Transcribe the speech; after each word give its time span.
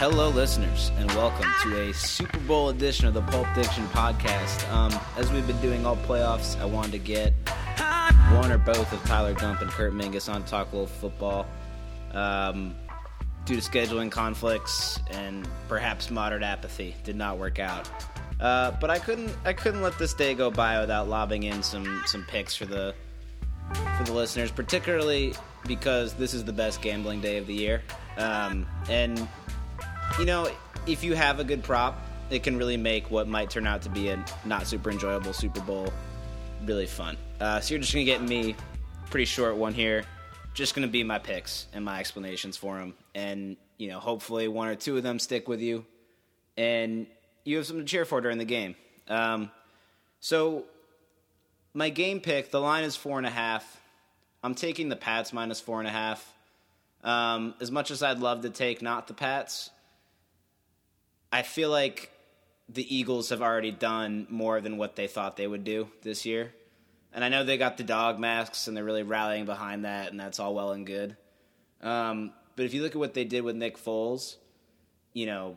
Hello, 0.00 0.30
listeners, 0.30 0.90
and 0.96 1.10
welcome 1.10 1.44
to 1.62 1.78
a 1.78 1.92
Super 1.92 2.38
Bowl 2.38 2.70
edition 2.70 3.06
of 3.06 3.12
the 3.12 3.20
Pulp 3.20 3.46
Diction 3.54 3.86
podcast. 3.88 4.66
Um, 4.72 4.98
as 5.18 5.30
we've 5.30 5.46
been 5.46 5.60
doing 5.60 5.84
all 5.84 5.94
playoffs, 5.94 6.58
I 6.58 6.64
wanted 6.64 6.92
to 6.92 6.98
get 6.98 7.34
one 8.32 8.50
or 8.50 8.56
both 8.56 8.90
of 8.94 9.04
Tyler 9.04 9.34
Gump 9.34 9.60
and 9.60 9.70
Kurt 9.70 9.92
Mingus 9.92 10.32
on 10.32 10.42
talk 10.44 10.72
a 10.72 10.74
little 10.74 10.86
football. 10.86 11.46
Um, 12.12 12.74
due 13.44 13.60
to 13.60 13.60
scheduling 13.60 14.10
conflicts 14.10 14.98
and 15.10 15.46
perhaps 15.68 16.10
moderate 16.10 16.44
apathy, 16.44 16.94
did 17.04 17.16
not 17.16 17.36
work 17.36 17.58
out. 17.58 17.86
Uh, 18.40 18.70
but 18.80 18.88
I 18.88 18.98
couldn't, 18.98 19.36
I 19.44 19.52
couldn't 19.52 19.82
let 19.82 19.98
this 19.98 20.14
day 20.14 20.32
go 20.32 20.50
by 20.50 20.80
without 20.80 21.10
lobbing 21.10 21.42
in 21.42 21.62
some 21.62 22.02
some 22.06 22.24
picks 22.24 22.56
for 22.56 22.64
the 22.64 22.94
for 23.98 24.04
the 24.04 24.14
listeners, 24.14 24.50
particularly 24.50 25.34
because 25.66 26.14
this 26.14 26.32
is 26.32 26.42
the 26.42 26.54
best 26.54 26.80
gambling 26.80 27.20
day 27.20 27.36
of 27.36 27.46
the 27.46 27.52
year. 27.54 27.82
Um, 28.16 28.66
and 28.88 29.28
you 30.18 30.24
know, 30.24 30.50
if 30.86 31.04
you 31.04 31.14
have 31.14 31.40
a 31.40 31.44
good 31.44 31.62
prop, 31.62 32.00
it 32.30 32.42
can 32.42 32.56
really 32.56 32.76
make 32.76 33.10
what 33.10 33.28
might 33.28 33.50
turn 33.50 33.66
out 33.66 33.82
to 33.82 33.88
be 33.88 34.08
a 34.08 34.24
not 34.44 34.66
super 34.66 34.90
enjoyable 34.90 35.32
Super 35.32 35.60
Bowl 35.60 35.92
really 36.64 36.86
fun. 36.86 37.16
Uh, 37.40 37.60
so 37.60 37.74
you're 37.74 37.80
just 37.80 37.92
gonna 37.92 38.04
get 38.04 38.22
me 38.22 38.54
pretty 39.10 39.24
short 39.24 39.56
one 39.56 39.72
here. 39.72 40.04
Just 40.54 40.74
gonna 40.74 40.88
be 40.88 41.02
my 41.04 41.18
picks 41.18 41.66
and 41.72 41.84
my 41.84 41.98
explanations 41.98 42.56
for 42.56 42.78
them, 42.78 42.94
and 43.14 43.56
you 43.78 43.88
know, 43.88 43.98
hopefully 43.98 44.48
one 44.48 44.68
or 44.68 44.74
two 44.74 44.96
of 44.96 45.02
them 45.02 45.18
stick 45.18 45.48
with 45.48 45.60
you, 45.60 45.84
and 46.56 47.06
you 47.44 47.56
have 47.56 47.66
something 47.66 47.84
to 47.84 47.90
cheer 47.90 48.04
for 48.04 48.20
during 48.20 48.38
the 48.38 48.44
game. 48.44 48.76
Um, 49.08 49.50
so 50.20 50.64
my 51.72 51.88
game 51.88 52.20
pick, 52.20 52.50
the 52.50 52.60
line 52.60 52.84
is 52.84 52.96
four 52.96 53.18
and 53.18 53.26
a 53.26 53.30
half. 53.30 53.80
I'm 54.42 54.54
taking 54.54 54.88
the 54.88 54.96
Pats 54.96 55.32
minus 55.32 55.60
four 55.60 55.78
and 55.78 55.88
a 55.88 55.92
half. 55.92 56.32
Um, 57.02 57.54
as 57.60 57.70
much 57.70 57.90
as 57.90 58.02
I'd 58.02 58.18
love 58.18 58.42
to 58.42 58.50
take 58.50 58.82
not 58.82 59.06
the 59.06 59.14
Pats, 59.14 59.70
I 61.32 61.42
feel 61.42 61.70
like 61.70 62.10
the 62.68 62.94
Eagles 62.94 63.30
have 63.30 63.42
already 63.42 63.70
done 63.70 64.26
more 64.30 64.60
than 64.60 64.76
what 64.76 64.96
they 64.96 65.06
thought 65.06 65.36
they 65.36 65.46
would 65.46 65.64
do 65.64 65.88
this 66.02 66.24
year. 66.24 66.52
And 67.12 67.24
I 67.24 67.28
know 67.28 67.44
they 67.44 67.58
got 67.58 67.76
the 67.76 67.82
dog 67.82 68.18
masks 68.18 68.68
and 68.68 68.76
they're 68.76 68.84
really 68.84 69.02
rallying 69.02 69.44
behind 69.44 69.84
that, 69.84 70.10
and 70.10 70.20
that's 70.20 70.38
all 70.38 70.54
well 70.54 70.72
and 70.72 70.86
good. 70.86 71.16
Um, 71.82 72.32
but 72.56 72.66
if 72.66 72.74
you 72.74 72.82
look 72.82 72.92
at 72.92 72.98
what 72.98 73.14
they 73.14 73.24
did 73.24 73.42
with 73.42 73.56
Nick 73.56 73.76
Foles, 73.76 74.36
you 75.12 75.26
know, 75.26 75.56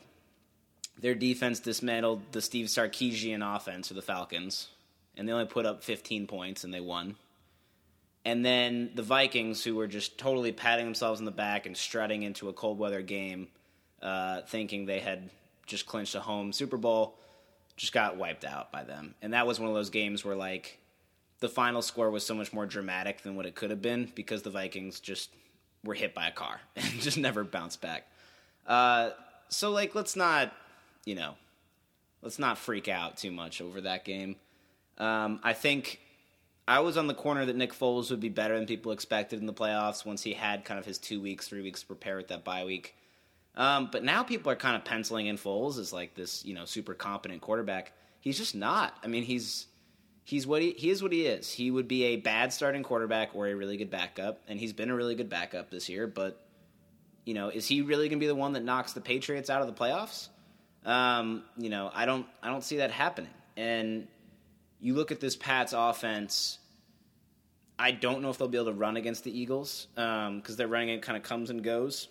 their 1.00 1.16
defense 1.16 1.60
dismantled 1.60 2.22
the 2.32 2.42
Steve 2.42 2.68
Sarkisian 2.68 3.44
offense 3.56 3.92
of 3.92 3.96
the 3.96 4.02
Falcons, 4.02 4.70
and 5.16 5.28
they 5.28 5.34
only 5.34 5.46
put 5.46 5.66
up 5.66 5.84
15 5.84 6.28
points 6.28 6.64
and 6.64 6.74
they 6.74 6.80
won. 6.80 7.16
And 8.26 8.46
then 8.46 8.92
the 8.96 9.04
Vikings, 9.04 9.64
who 9.64 9.76
were 9.76 9.88
just 9.88 10.18
totally 10.18 10.54
patting 10.54 10.86
themselves 10.86 11.20
in 11.20 11.26
the 11.26 11.32
back 11.32 11.66
and 11.66 11.76
strutting 11.76 12.24
into 12.24 12.48
a 12.48 12.54
cold 12.54 12.80
weather 12.80 13.02
game, 13.02 13.50
uh, 14.02 14.42
thinking 14.44 14.86
they 14.86 15.02
had 15.02 15.30
just 15.66 15.86
clinched 15.86 16.16
a 16.16 16.20
home 16.20 16.52
Super 16.54 16.78
Bowl, 16.78 17.18
just 17.76 17.94
got 17.94 18.18
wiped 18.18 18.46
out 18.46 18.72
by 18.72 18.84
them. 18.84 19.16
And 19.22 19.34
that 19.34 19.48
was 19.48 19.60
one 19.60 19.70
of 19.70 19.76
those 19.76 19.90
games 19.90 20.24
where 20.24 20.36
like 20.36 20.80
the 21.40 21.50
final 21.50 21.82
score 21.82 22.10
was 22.10 22.26
so 22.26 22.34
much 22.34 22.54
more 22.54 22.66
dramatic 22.66 23.22
than 23.22 23.36
what 23.36 23.46
it 23.46 23.56
could 23.56 23.70
have 23.70 23.82
been 23.82 24.12
because 24.16 24.44
the 24.44 24.50
Vikings 24.50 25.00
just 25.00 25.30
were 25.84 25.94
hit 25.94 26.14
by 26.14 26.28
a 26.28 26.32
car 26.32 26.62
and 26.76 26.86
just 26.86 27.18
never 27.18 27.44
bounced 27.44 27.82
back. 27.82 28.08
Uh, 28.66 29.12
so 29.50 29.72
like 29.72 29.96
let's 29.96 30.16
not, 30.16 30.54
you 31.06 31.16
know, 31.16 31.36
let's 32.22 32.40
not 32.40 32.58
freak 32.58 32.88
out 32.88 33.18
too 33.18 33.32
much 33.32 33.62
over 33.62 33.82
that 33.82 34.06
game. 34.06 34.38
Um, 34.98 35.40
I 35.44 35.54
think 35.54 36.00
I 36.68 36.80
was 36.80 36.98
on 36.98 37.08
the 37.08 37.14
corner 37.14 37.46
that 37.46 37.56
Nick 37.56 37.74
Foles 37.74 38.10
would 38.10 38.22
be 38.22 38.30
better 38.30 38.56
than 38.56 38.66
people 38.66 38.92
expected 38.92 39.40
in 39.40 39.48
the 39.48 39.54
playoffs 39.54 40.06
once 40.06 40.24
he 40.24 40.34
had 40.34 40.64
kind 40.64 40.80
of 40.80 40.86
his 40.86 40.98
two 40.98 41.22
weeks, 41.22 41.48
three 41.48 41.62
weeks 41.62 41.82
to 41.82 41.88
prepare 41.88 42.16
with 42.16 42.30
that 42.30 42.44
bye 42.44 42.64
week. 42.64 42.96
Um, 43.56 43.90
but 43.92 44.04
now 44.04 44.24
people 44.24 44.52
are 44.52 44.56
kind 44.56 44.76
of 44.76 44.84
penciling 44.84 45.28
in 45.28 45.38
Foles 45.38 45.78
as 45.78 45.94
like 45.94 46.16
this, 46.16 46.44
you 46.44 46.54
know, 46.54 46.66
super 46.66 46.94
competent 46.94 47.42
quarterback. 47.42 47.94
He's 48.20 48.38
just 48.38 48.56
not. 48.56 48.98
I 49.04 49.08
mean, 49.08 49.24
he's 49.24 49.68
he's 50.24 50.48
what 50.48 50.62
he, 50.62 50.72
he 50.72 50.90
is 50.90 51.04
what 51.04 51.12
he 51.12 51.26
is. 51.26 51.52
He 51.52 51.70
would 51.70 51.88
be 51.88 52.06
a 52.06 52.16
bad 52.16 52.52
starting 52.52 52.84
quarterback 52.84 53.36
or 53.36 53.48
a 53.48 53.54
really 53.54 53.78
good 53.78 53.92
backup, 53.92 54.42
and 54.48 54.60
he's 54.60 54.74
been 54.74 54.90
a 54.90 54.96
really 54.96 55.16
good 55.16 55.30
backup 55.30 55.70
this 55.70 55.88
year. 55.90 56.08
But 56.08 56.44
you 57.26 57.34
know, 57.34 57.50
is 57.50 57.68
he 57.68 57.82
really 57.82 58.10
going 58.10 58.20
to 58.20 58.24
be 58.24 58.28
the 58.28 58.36
one 58.36 58.54
that 58.54 58.64
knocks 58.64 58.94
the 58.94 59.02
Patriots 59.02 59.50
out 59.50 59.62
of 59.62 59.68
the 59.68 59.74
playoffs? 59.74 60.30
Um, 60.86 61.44
you 61.58 61.70
know, 61.70 61.92
I 61.94 62.06
don't 62.06 62.26
I 62.42 62.50
don't 62.50 62.64
see 62.64 62.78
that 62.78 62.92
happening. 62.92 63.32
And 63.56 64.08
you 64.80 64.96
look 64.96 65.12
at 65.12 65.20
this 65.20 65.36
Pats 65.36 65.74
offense. 65.76 66.58
I 67.78 67.92
don't 67.92 68.22
know 68.22 68.30
if 68.30 68.38
they'll 68.38 68.48
be 68.48 68.58
able 68.58 68.72
to 68.72 68.78
run 68.78 68.98
against 68.98 69.24
the 69.24 69.38
Eagles 69.38 69.88
because 69.96 70.28
um, 70.28 70.56
their 70.58 70.68
running 70.68 70.90
it 70.90 71.02
kind 71.02 71.18
of 71.18 71.24
comes 71.24 71.50
and 71.50 71.64
goes. 71.64 72.08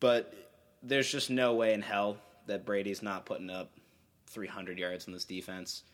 But 0.00 0.34
there's 0.82 1.10
just 1.10 1.30
no 1.30 1.54
way 1.54 1.74
in 1.74 1.82
hell 1.82 2.16
that 2.46 2.64
Brady's 2.64 3.02
not 3.02 3.26
putting 3.26 3.50
up 3.50 3.70
300 4.28 4.78
yards 4.78 5.06
in 5.06 5.12
this 5.12 5.24
defense 5.24 5.84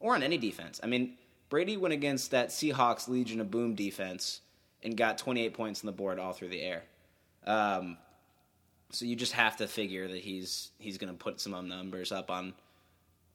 or 0.00 0.14
on 0.14 0.22
any 0.22 0.38
defense. 0.38 0.80
I 0.82 0.86
mean, 0.86 1.14
Brady 1.48 1.76
went 1.76 1.94
against 1.94 2.30
that 2.30 2.48
Seahawks 2.48 3.08
Legion 3.08 3.40
of 3.40 3.50
Boom 3.50 3.74
defense 3.74 4.40
and 4.82 4.96
got 4.96 5.18
28 5.18 5.54
points 5.54 5.82
on 5.82 5.86
the 5.86 5.92
board 5.92 6.18
all 6.18 6.32
through 6.32 6.48
the 6.48 6.60
air. 6.60 6.84
Um, 7.46 7.96
so 8.90 9.04
you 9.04 9.16
just 9.16 9.32
have 9.32 9.56
to 9.56 9.66
figure 9.66 10.06
that 10.08 10.18
he's 10.18 10.70
he's 10.78 10.98
going 10.98 11.12
to 11.12 11.18
put 11.18 11.40
some 11.40 11.52
numbers 11.68 12.12
up 12.12 12.30
on 12.30 12.54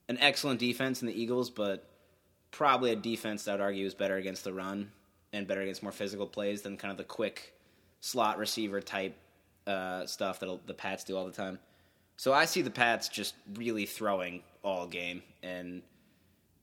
an 0.07 0.17
excellent 0.19 0.59
defense 0.59 1.01
in 1.01 1.07
the 1.07 1.19
Eagles, 1.19 1.49
but 1.49 1.87
probably 2.51 2.91
a 2.91 2.95
defense 2.95 3.43
that 3.43 3.51
I 3.51 3.53
would 3.55 3.61
argue 3.61 3.85
is 3.85 3.93
better 3.93 4.17
against 4.17 4.43
the 4.43 4.53
run 4.53 4.91
and 5.33 5.47
better 5.47 5.61
against 5.61 5.83
more 5.83 5.91
physical 5.91 6.27
plays 6.27 6.61
than 6.61 6.77
kind 6.77 6.91
of 6.91 6.97
the 6.97 7.03
quick 7.03 7.53
slot 8.01 8.37
receiver 8.37 8.81
type 8.81 9.15
uh, 9.71 10.05
stuff 10.05 10.39
that 10.39 10.67
the 10.67 10.73
Pats 10.73 11.03
do 11.03 11.15
all 11.15 11.25
the 11.25 11.31
time. 11.31 11.59
So 12.17 12.33
I 12.33 12.45
see 12.45 12.61
the 12.61 12.69
Pats 12.69 13.09
just 13.09 13.33
really 13.55 13.85
throwing 13.85 14.43
all 14.63 14.85
game. 14.85 15.23
And, 15.41 15.81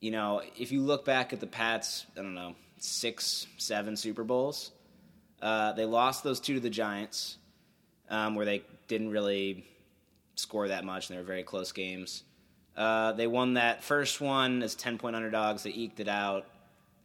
you 0.00 0.10
know, 0.10 0.42
if 0.56 0.70
you 0.70 0.80
look 0.82 1.04
back 1.04 1.32
at 1.32 1.40
the 1.40 1.46
Pats, 1.46 2.06
I 2.16 2.22
don't 2.22 2.34
know, 2.34 2.54
six, 2.78 3.46
seven 3.56 3.96
Super 3.96 4.24
Bowls, 4.24 4.70
uh, 5.42 5.72
they 5.72 5.84
lost 5.84 6.22
those 6.22 6.40
two 6.40 6.54
to 6.54 6.60
the 6.60 6.70
Giants, 6.70 7.38
um, 8.08 8.34
where 8.34 8.46
they 8.46 8.62
didn't 8.86 9.10
really 9.10 9.66
score 10.36 10.68
that 10.68 10.84
much, 10.84 11.08
and 11.08 11.16
they 11.16 11.20
were 11.20 11.26
very 11.26 11.42
close 11.42 11.72
games. 11.72 12.22
Uh, 12.76 13.12
they 13.12 13.26
won 13.26 13.54
that 13.54 13.82
first 13.82 14.20
one 14.20 14.62
as 14.62 14.76
10 14.76 14.98
point 14.98 15.16
underdogs. 15.16 15.64
They 15.64 15.70
eked 15.70 15.98
it 15.98 16.08
out. 16.08 16.46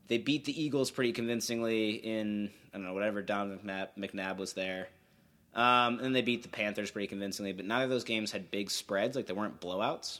They 0.07 0.19
beat 0.19 0.45
the 0.45 0.63
Eagles 0.63 0.91
pretty 0.91 1.11
convincingly 1.11 1.91
in, 1.91 2.51
I 2.73 2.77
don't 2.77 2.85
know, 2.85 2.93
whatever 2.93 3.23
Don 3.23 3.57
McNabb 3.97 4.37
was 4.37 4.53
there. 4.53 4.89
Um, 5.55 5.99
and 5.99 6.15
they 6.15 6.21
beat 6.21 6.41
the 6.41 6.49
Panthers 6.49 6.91
pretty 6.91 7.07
convincingly, 7.07 7.51
but 7.51 7.65
neither 7.65 7.83
of 7.83 7.89
those 7.89 8.03
games 8.03 8.31
had 8.31 8.49
big 8.49 8.71
spreads, 8.71 9.15
like 9.15 9.27
they 9.27 9.33
weren't 9.33 9.61
blowouts. 9.61 10.19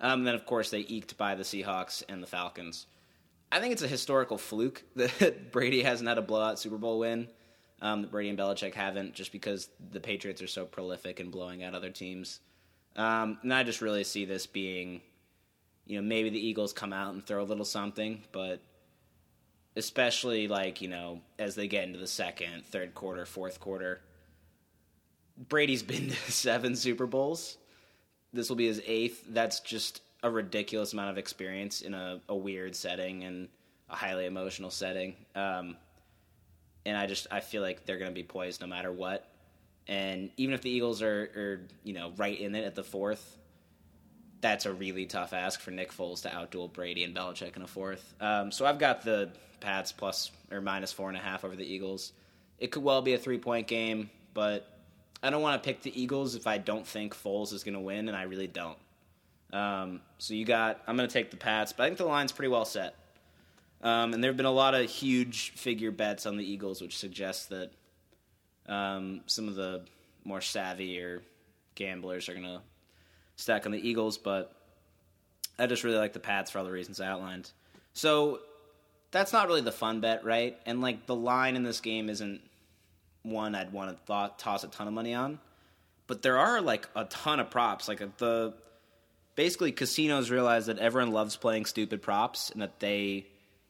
Um, 0.00 0.20
and 0.20 0.26
then, 0.26 0.34
of 0.34 0.46
course, 0.46 0.70
they 0.70 0.80
eked 0.80 1.16
by 1.18 1.34
the 1.34 1.42
Seahawks 1.42 2.02
and 2.08 2.22
the 2.22 2.26
Falcons. 2.26 2.86
I 3.52 3.60
think 3.60 3.72
it's 3.72 3.82
a 3.82 3.88
historical 3.88 4.38
fluke 4.38 4.84
that 4.96 5.50
Brady 5.50 5.82
hasn't 5.82 6.08
had 6.08 6.18
a 6.18 6.22
blowout 6.22 6.58
Super 6.58 6.78
Bowl 6.78 7.00
win. 7.00 7.28
Um, 7.82 8.02
that 8.02 8.10
Brady 8.10 8.28
and 8.28 8.38
Belichick 8.38 8.74
haven't, 8.74 9.14
just 9.14 9.32
because 9.32 9.70
the 9.90 10.00
Patriots 10.00 10.42
are 10.42 10.46
so 10.46 10.66
prolific 10.66 11.18
in 11.18 11.30
blowing 11.30 11.64
out 11.64 11.74
other 11.74 11.88
teams. 11.88 12.40
Um, 12.94 13.38
and 13.42 13.54
I 13.54 13.62
just 13.62 13.80
really 13.80 14.04
see 14.04 14.26
this 14.26 14.46
being, 14.46 15.00
you 15.86 15.96
know, 15.96 16.06
maybe 16.06 16.28
the 16.28 16.46
Eagles 16.46 16.74
come 16.74 16.92
out 16.92 17.14
and 17.14 17.24
throw 17.24 17.42
a 17.42 17.44
little 17.44 17.64
something, 17.64 18.22
but 18.32 18.60
especially 19.76 20.46
like 20.46 20.82
you 20.82 20.88
know 20.88 21.20
as 21.38 21.54
they 21.54 21.68
get 21.68 21.84
into 21.84 21.98
the 21.98 22.06
second, 22.06 22.66
third 22.66 22.94
quarter, 22.94 23.24
fourth 23.24 23.60
quarter 23.60 24.02
Brady's 25.48 25.82
been 25.82 26.08
to 26.08 26.14
seven 26.32 26.76
Super 26.76 27.06
Bowls. 27.06 27.56
This 28.32 28.48
will 28.48 28.56
be 28.56 28.66
his 28.66 28.82
eighth. 28.86 29.24
That's 29.28 29.60
just 29.60 30.02
a 30.22 30.30
ridiculous 30.30 30.92
amount 30.92 31.10
of 31.10 31.18
experience 31.18 31.80
in 31.80 31.94
a, 31.94 32.20
a 32.28 32.36
weird 32.36 32.76
setting 32.76 33.24
and 33.24 33.48
a 33.88 33.96
highly 33.96 34.26
emotional 34.26 34.70
setting. 34.70 35.16
Um, 35.34 35.76
and 36.84 36.96
I 36.96 37.06
just 37.06 37.26
I 37.30 37.40
feel 37.40 37.62
like 37.62 37.86
they're 37.86 37.98
going 37.98 38.10
to 38.10 38.14
be 38.14 38.22
poised 38.22 38.60
no 38.60 38.66
matter 38.66 38.92
what. 38.92 39.26
And 39.88 40.30
even 40.36 40.54
if 40.54 40.62
the 40.62 40.70
Eagles 40.70 41.02
are, 41.02 41.30
are 41.34 41.60
you 41.82 41.94
know 41.94 42.12
right 42.16 42.38
in 42.38 42.54
it 42.54 42.64
at 42.64 42.74
the 42.74 42.84
fourth, 42.84 43.38
that's 44.40 44.66
a 44.66 44.72
really 44.72 45.06
tough 45.06 45.32
ask 45.32 45.60
for 45.60 45.70
Nick 45.70 45.92
Foles 45.92 46.22
to 46.22 46.28
outduel 46.28 46.72
Brady 46.72 47.04
and 47.04 47.14
Belichick 47.14 47.56
in 47.56 47.62
a 47.62 47.66
fourth. 47.66 48.14
Um, 48.20 48.52
so 48.52 48.66
I've 48.66 48.78
got 48.78 49.02
the 49.02 49.30
Pats 49.60 49.92
plus 49.92 50.30
or 50.50 50.60
minus 50.60 50.92
four 50.92 51.08
and 51.08 51.16
a 51.16 51.20
half 51.20 51.44
over 51.44 51.56
the 51.56 51.66
Eagles. 51.66 52.12
It 52.58 52.70
could 52.70 52.82
well 52.82 53.02
be 53.02 53.14
a 53.14 53.18
three 53.18 53.38
point 53.38 53.66
game, 53.66 54.10
but 54.32 54.79
I 55.22 55.30
don't 55.30 55.42
want 55.42 55.62
to 55.62 55.66
pick 55.66 55.82
the 55.82 56.00
Eagles 56.00 56.34
if 56.34 56.46
I 56.46 56.58
don't 56.58 56.86
think 56.86 57.14
Foles 57.14 57.52
is 57.52 57.62
going 57.64 57.74
to 57.74 57.80
win, 57.80 58.08
and 58.08 58.16
I 58.16 58.22
really 58.22 58.46
don't. 58.46 58.78
Um, 59.52 60.00
so 60.18 60.34
you 60.34 60.44
got, 60.44 60.80
I'm 60.86 60.96
going 60.96 61.08
to 61.08 61.12
take 61.12 61.30
the 61.30 61.36
Pats, 61.36 61.72
but 61.72 61.84
I 61.84 61.86
think 61.86 61.98
the 61.98 62.04
line's 62.06 62.32
pretty 62.32 62.48
well 62.48 62.64
set. 62.64 62.94
Um, 63.82 64.12
and 64.12 64.22
there 64.22 64.30
have 64.30 64.36
been 64.36 64.46
a 64.46 64.50
lot 64.50 64.74
of 64.74 64.88
huge 64.88 65.52
figure 65.52 65.90
bets 65.90 66.26
on 66.26 66.36
the 66.36 66.44
Eagles, 66.44 66.80
which 66.80 66.96
suggests 66.96 67.46
that 67.46 67.70
um, 68.66 69.22
some 69.26 69.48
of 69.48 69.54
the 69.54 69.82
more 70.24 70.40
savvy 70.40 71.00
or 71.00 71.22
gamblers 71.74 72.28
are 72.28 72.34
going 72.34 72.44
to 72.44 72.60
stack 73.36 73.66
on 73.66 73.72
the 73.72 73.88
Eagles, 73.88 74.18
but 74.18 74.52
I 75.58 75.66
just 75.66 75.82
really 75.84 75.98
like 75.98 76.12
the 76.12 76.20
Pats 76.20 76.50
for 76.50 76.58
all 76.58 76.64
the 76.64 76.70
reasons 76.70 77.00
I 77.00 77.08
outlined. 77.08 77.50
So 77.94 78.40
that's 79.10 79.32
not 79.32 79.48
really 79.48 79.62
the 79.62 79.72
fun 79.72 80.00
bet, 80.00 80.24
right? 80.24 80.58
And 80.66 80.80
like 80.80 81.06
the 81.06 81.14
line 81.14 81.56
in 81.56 81.62
this 81.62 81.80
game 81.80 82.08
isn't 82.08 82.40
one 83.22 83.54
I'd 83.54 83.72
want 83.72 83.90
to 83.90 83.96
thought, 84.04 84.38
toss 84.38 84.64
a 84.64 84.68
ton 84.68 84.88
of 84.88 84.94
money 84.94 85.14
on. 85.14 85.38
but 86.06 86.22
there 86.22 86.38
are 86.38 86.60
like 86.60 86.88
a 86.96 87.04
ton 87.04 87.38
of 87.38 87.50
props. 87.50 87.86
Like 87.86 88.16
the 88.18 88.54
basically 89.36 89.72
casinos 89.72 90.30
realize 90.30 90.66
that 90.66 90.78
everyone 90.78 91.12
loves 91.12 91.36
playing 91.36 91.66
stupid 91.66 92.02
props 92.02 92.50
and 92.50 92.62
that 92.62 92.80
they 92.80 93.26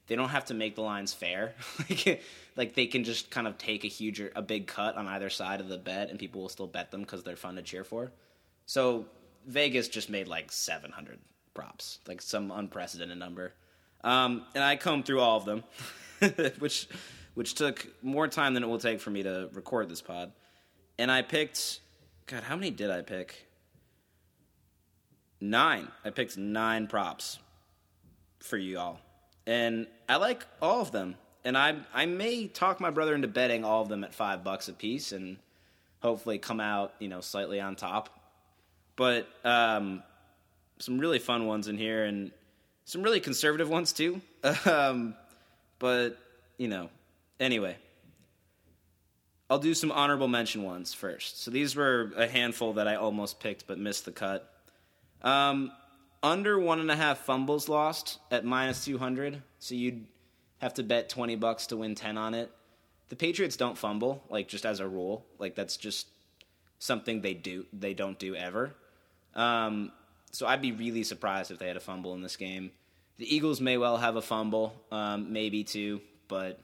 they 0.07 0.17
don't 0.17 0.31
have 0.31 0.47
to 0.47 0.55
make 0.55 0.75
the 0.75 0.81
lines 0.83 1.13
fair. 1.13 1.55
like, 1.91 2.23
like 2.57 2.75
they 2.75 2.87
can 2.87 3.05
just 3.05 3.31
kind 3.31 3.47
of 3.47 3.59
take 3.59 3.85
a 3.85 3.89
huge 3.89 4.21
a 4.35 4.43
big 4.43 4.67
cut 4.67 4.97
on 4.97 5.07
either 5.07 5.31
side 5.31 5.61
of 5.61 5.69
the 5.69 5.79
bet 5.79 6.11
and 6.11 6.19
people 6.19 6.41
will 6.41 6.49
still 6.49 6.67
bet 6.67 6.91
them 6.91 7.03
because 7.03 7.23
they're 7.23 7.37
fun 7.37 7.57
to 7.57 7.63
cheer 7.63 7.85
for. 7.85 8.11
So 8.67 9.07
Vegas 9.47 9.89
just 9.89 10.11
made 10.11 10.27
like 10.27 10.51
700 10.51 11.19
props, 11.55 11.99
like 12.07 12.23
some 12.23 12.51
unprecedented 12.51 13.19
number. 13.19 13.53
Um, 14.03 14.45
and 14.55 14.65
I 14.65 14.77
combed 14.77 15.05
through 15.05 15.21
all 15.21 15.37
of 15.37 15.45
them, 15.45 15.63
which 16.59 16.89
which 17.41 17.55
took 17.55 17.87
more 18.03 18.29
time 18.29 18.53
than 18.53 18.63
it 18.63 18.67
will 18.67 18.79
take 18.79 19.01
for 19.01 19.09
me 19.09 19.23
to 19.23 19.49
record 19.55 19.89
this 19.89 20.03
pod. 20.03 20.31
And 20.99 21.11
I 21.11 21.23
picked, 21.23 21.81
God, 22.27 22.43
how 22.43 22.55
many 22.55 22.71
did 22.71 22.91
I 22.91 23.01
pick? 23.01 23.47
Nine. 25.41 25.89
I 26.05 26.11
picked 26.11 26.37
nine 26.37 26.87
props 26.87 27.39
for 28.41 28.59
you 28.59 28.79
all, 28.79 29.01
and 29.47 29.87
I 30.07 30.17
like 30.17 30.45
all 30.61 30.83
of 30.83 30.93
them. 30.93 31.15
And 31.43 31.57
I 31.57 31.77
I 31.95 32.05
may 32.05 32.47
talk 32.47 32.79
my 32.79 32.91
brother 32.91 33.15
into 33.15 33.27
betting 33.27 33.65
all 33.65 33.81
of 33.81 33.89
them 33.89 34.05
at 34.05 34.13
five 34.13 34.45
bucks 34.45 34.69
a 34.69 34.75
piece, 34.75 35.13
and 35.13 35.39
hopefully 36.01 36.39
come 36.39 36.61
out 36.61 36.93
you 36.99 37.09
know 37.09 37.23
slightly 37.23 37.59
on 37.59 37.75
top. 37.75 38.11
But 38.97 39.27
um, 39.45 40.03
some 40.79 40.99
really 40.99 41.19
fun 41.19 41.47
ones 41.47 41.69
in 41.69 41.79
here, 41.79 42.05
and 42.05 42.33
some 42.85 43.03
really 43.03 43.21
conservative 43.21 43.71
ones 43.71 43.95
too. 43.95 44.21
um, 44.67 45.15
but 45.79 46.19
you 46.59 46.69
know, 46.69 46.91
anyway, 47.41 47.77
I'll 49.49 49.59
do 49.59 49.75
some 49.75 49.91
honorable 49.91 50.29
mention 50.29 50.63
ones 50.63 50.95
first. 50.95 51.43
So 51.43 51.51
these 51.51 51.75
were 51.75 52.13
a 52.17 52.29
handful 52.29 52.75
that 52.75 52.87
I 52.87 52.95
almost 52.95 53.41
picked 53.41 53.67
but 53.67 53.79
missed 53.79 54.05
the 54.05 54.13
cut. 54.13 54.49
Um, 55.23 55.73
under 56.23 56.59
one 56.59 56.79
and 56.79 56.91
a 56.91 56.97
half 56.97 57.19
fumbles 57.19 57.69
lost 57.69 58.19
at 58.31 58.45
minus 58.45 58.85
200. 58.85 59.43
So 59.59 59.75
you'd 59.75 60.07
have 60.59 60.75
to 60.75 60.83
bet 60.83 61.09
20 61.09 61.35
bucks 61.37 61.67
to 61.69 61.77
win 61.77 61.95
10 61.97 62.17
on 62.17 62.35
it. 62.35 62.51
The 63.09 63.17
Patriots 63.17 63.57
don't 63.57 63.77
fumble, 63.77 64.23
like 64.31 64.47
just 64.47 64.65
as 64.65 64.79
a 64.79 64.87
rule. 64.87 65.27
Like 65.39 65.57
that's 65.57 65.77
just 65.77 66.07
something 66.79 67.21
they 67.21 67.35
do. 67.35 67.67
They 67.73 67.93
don't 67.93 68.19
do 68.19 68.37
ever. 68.37 68.73
Um, 69.35 69.91
so 70.31 70.47
I'd 70.47 70.63
be 70.63 70.71
really 70.71 71.03
surprised 71.03 71.51
if 71.51 71.59
they 71.59 71.67
had 71.67 71.77
a 71.77 71.81
fumble 71.81 72.15
in 72.15 72.23
this 72.23 72.37
game. 72.37 72.71
The 73.19 73.35
Eagles 73.35 73.61
may 73.61 73.77
well 73.77 73.97
have 73.97 74.15
a 74.15 74.23
fumble, 74.23 74.75
um, 74.93 75.33
maybe 75.33 75.65
two, 75.65 76.01
but 76.29 76.61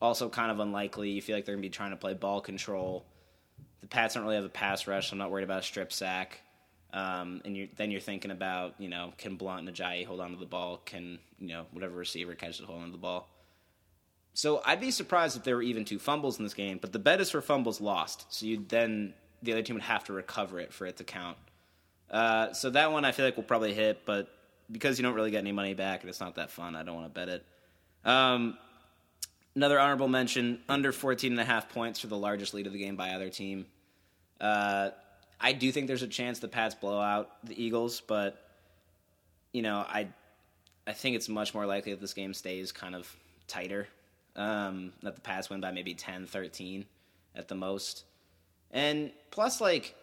also 0.00 0.28
kind 0.28 0.50
of 0.50 0.60
unlikely. 0.60 1.10
You 1.10 1.22
feel 1.22 1.36
like 1.36 1.44
they're 1.44 1.54
going 1.54 1.62
to 1.62 1.68
be 1.68 1.72
trying 1.72 1.90
to 1.90 1.96
play 1.96 2.14
ball 2.14 2.40
control. 2.40 3.04
The 3.80 3.86
Pats 3.86 4.14
don't 4.14 4.24
really 4.24 4.36
have 4.36 4.44
a 4.44 4.48
pass 4.48 4.86
rush, 4.86 5.10
so 5.10 5.14
I'm 5.14 5.18
not 5.18 5.30
worried 5.30 5.44
about 5.44 5.60
a 5.60 5.62
strip 5.62 5.92
sack. 5.92 6.40
Um, 6.92 7.40
and 7.44 7.56
you're, 7.56 7.68
then 7.76 7.90
you're 7.90 8.00
thinking 8.00 8.30
about, 8.30 8.74
you 8.78 8.88
know, 8.88 9.12
can 9.16 9.36
Blount 9.36 9.68
and 9.68 9.76
Ajayi 9.76 10.04
hold 10.04 10.20
on 10.20 10.32
to 10.32 10.36
the 10.36 10.46
ball? 10.46 10.78
Can, 10.84 11.18
you 11.38 11.48
know, 11.48 11.66
whatever 11.70 11.94
receiver 11.94 12.34
catches 12.34 12.60
hold 12.60 12.80
on 12.80 12.86
to 12.86 12.92
the 12.92 12.98
ball? 12.98 13.28
So 14.34 14.60
I'd 14.64 14.80
be 14.80 14.90
surprised 14.90 15.36
if 15.36 15.44
there 15.44 15.56
were 15.56 15.62
even 15.62 15.84
two 15.84 15.98
fumbles 15.98 16.38
in 16.38 16.44
this 16.44 16.54
game, 16.54 16.78
but 16.80 16.92
the 16.92 16.98
bet 16.98 17.20
is 17.20 17.30
for 17.30 17.40
fumbles 17.40 17.80
lost. 17.80 18.32
So 18.32 18.46
you 18.46 18.64
then, 18.68 19.14
the 19.42 19.52
other 19.52 19.62
team 19.62 19.76
would 19.76 19.82
have 19.82 20.04
to 20.04 20.12
recover 20.12 20.60
it 20.60 20.72
for 20.72 20.86
it 20.86 20.96
to 20.96 21.04
count. 21.04 21.36
Uh, 22.10 22.52
so 22.52 22.70
that 22.70 22.90
one 22.90 23.04
I 23.04 23.12
feel 23.12 23.24
like 23.24 23.36
will 23.36 23.44
probably 23.44 23.72
hit, 23.72 24.04
but 24.04 24.28
because 24.70 24.98
you 24.98 25.04
don't 25.04 25.14
really 25.14 25.30
get 25.30 25.38
any 25.38 25.52
money 25.52 25.74
back 25.74 26.00
and 26.00 26.10
it's 26.10 26.20
not 26.20 26.36
that 26.36 26.50
fun, 26.50 26.74
I 26.74 26.82
don't 26.82 26.96
want 26.96 27.12
to 27.12 27.20
bet 27.20 27.28
it. 27.28 27.44
Um, 28.04 28.58
another 29.60 29.78
honorable 29.78 30.08
mention 30.08 30.58
under 30.70 30.90
14 30.90 31.32
and 31.32 31.38
a 31.38 31.44
half 31.44 31.68
points 31.68 32.00
for 32.00 32.06
the 32.06 32.16
largest 32.16 32.54
lead 32.54 32.66
of 32.66 32.72
the 32.72 32.78
game 32.78 32.96
by 32.96 33.14
either 33.14 33.28
team. 33.28 33.66
Uh, 34.40 34.88
I 35.38 35.52
do 35.52 35.70
think 35.70 35.86
there's 35.86 36.02
a 36.02 36.08
chance 36.08 36.38
the 36.38 36.48
Pats 36.48 36.74
blow 36.74 36.98
out 36.98 37.28
the 37.44 37.62
Eagles, 37.62 38.00
but 38.00 38.42
you 39.52 39.60
know, 39.60 39.84
I 39.86 40.08
I 40.86 40.94
think 40.94 41.14
it's 41.14 41.28
much 41.28 41.52
more 41.52 41.66
likely 41.66 41.92
that 41.92 42.00
this 42.00 42.14
game 42.14 42.32
stays 42.32 42.72
kind 42.72 42.94
of 42.94 43.14
tighter. 43.48 43.86
Um, 44.34 44.94
that 45.02 45.14
the 45.14 45.20
Pats 45.20 45.50
win 45.50 45.60
by 45.60 45.72
maybe 45.72 45.92
10, 45.92 46.24
13 46.24 46.86
at 47.36 47.48
the 47.48 47.54
most. 47.54 48.04
And 48.70 49.12
plus, 49.30 49.60
like, 49.60 49.94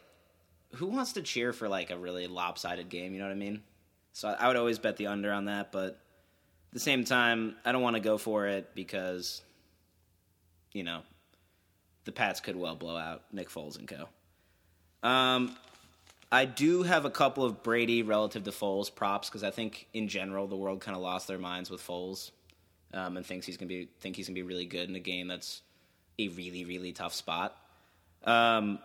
who 0.75 0.85
wants 0.85 1.13
to 1.13 1.23
cheer 1.23 1.51
for 1.51 1.67
like 1.67 1.89
a 1.89 1.97
really 1.97 2.27
lopsided 2.27 2.89
game? 2.89 3.11
You 3.11 3.19
know 3.19 3.25
what 3.25 3.31
I 3.31 3.37
mean? 3.37 3.63
So 4.13 4.27
I 4.27 4.47
would 4.49 4.55
always 4.55 4.77
bet 4.77 4.97
the 4.97 5.07
under 5.07 5.33
on 5.33 5.45
that, 5.45 5.71
but 5.71 5.99
the 6.77 6.83
same 6.83 7.03
time, 7.03 7.55
I 7.65 7.71
don't 7.71 7.81
want 7.81 7.95
to 7.95 7.99
go 7.99 8.19
for 8.19 8.45
it 8.45 8.75
because, 8.75 9.41
you 10.73 10.83
know, 10.83 11.01
the 12.05 12.11
Pats 12.11 12.39
could 12.39 12.55
well 12.55 12.75
blow 12.75 12.95
out 12.95 13.23
Nick 13.33 13.49
Foles 13.49 13.79
and 13.79 13.87
co. 13.87 14.07
Um, 15.07 15.55
I 16.31 16.45
do 16.45 16.83
have 16.83 17.05
a 17.05 17.09
couple 17.09 17.43
of 17.43 17.63
Brady 17.63 18.03
relative 18.03 18.43
to 18.43 18.51
Foles 18.51 18.93
props 18.93 19.27
because 19.27 19.43
I 19.43 19.49
think 19.49 19.87
in 19.93 20.07
general 20.07 20.47
the 20.47 20.55
world 20.55 20.81
kind 20.81 20.95
of 20.95 21.01
lost 21.01 21.27
their 21.27 21.39
minds 21.39 21.69
with 21.69 21.81
Foles 21.81 22.31
um, 22.93 23.17
and 23.17 23.25
thinks 23.25 23.45
he's 23.45 23.57
gonna 23.57 23.69
be 23.69 23.89
think 23.99 24.15
he's 24.15 24.27
gonna 24.27 24.35
be 24.35 24.43
really 24.43 24.65
good 24.65 24.87
in 24.87 24.95
a 24.95 24.99
game 24.99 25.27
that's 25.27 25.61
a 26.19 26.27
really 26.29 26.65
really 26.65 26.91
tough 26.91 27.13
spot. 27.13 27.55
Um, 28.23 28.79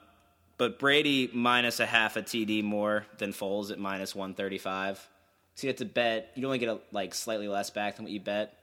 but 0.56 0.78
Brady 0.78 1.30
minus 1.32 1.80
a 1.80 1.86
half 1.86 2.16
a 2.16 2.22
TD 2.22 2.62
more 2.62 3.06
than 3.18 3.32
Foles 3.32 3.70
at 3.70 3.78
minus 3.78 4.14
one 4.14 4.34
thirty 4.34 4.58
five. 4.58 5.06
So 5.54 5.66
you 5.66 5.68
have 5.68 5.76
to 5.78 5.84
bet. 5.84 6.32
You 6.34 6.46
only 6.46 6.58
get 6.58 6.68
a, 6.68 6.80
like 6.90 7.14
slightly 7.14 7.48
less 7.48 7.70
back 7.70 7.96
than 7.96 8.04
what 8.04 8.12
you 8.12 8.20
bet. 8.20 8.54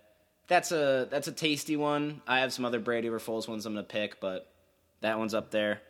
That's 0.48 0.72
a 0.72 1.08
that's 1.10 1.28
a 1.28 1.32
tasty 1.32 1.78
one. 1.78 2.22
I 2.28 2.40
have 2.40 2.52
some 2.52 2.66
other 2.66 2.80
Brady 2.80 3.10
or 3.10 3.20
Foles 3.20 3.48
ones 3.48 3.66
I'm 3.66 3.74
gonna 3.74 3.84
pick, 3.84 4.20
but 4.20 4.52
that 5.02 5.20
one's 5.20 5.34
up 5.34 5.52
there. 5.52 5.82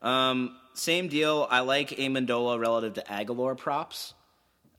Um, 0.00 0.56
same 0.74 1.08
deal. 1.08 1.46
I 1.50 1.60
like 1.60 1.90
Amendola 1.90 2.58
relative 2.58 2.94
to 2.94 3.02
Agholor 3.02 3.56
props. 3.56 4.14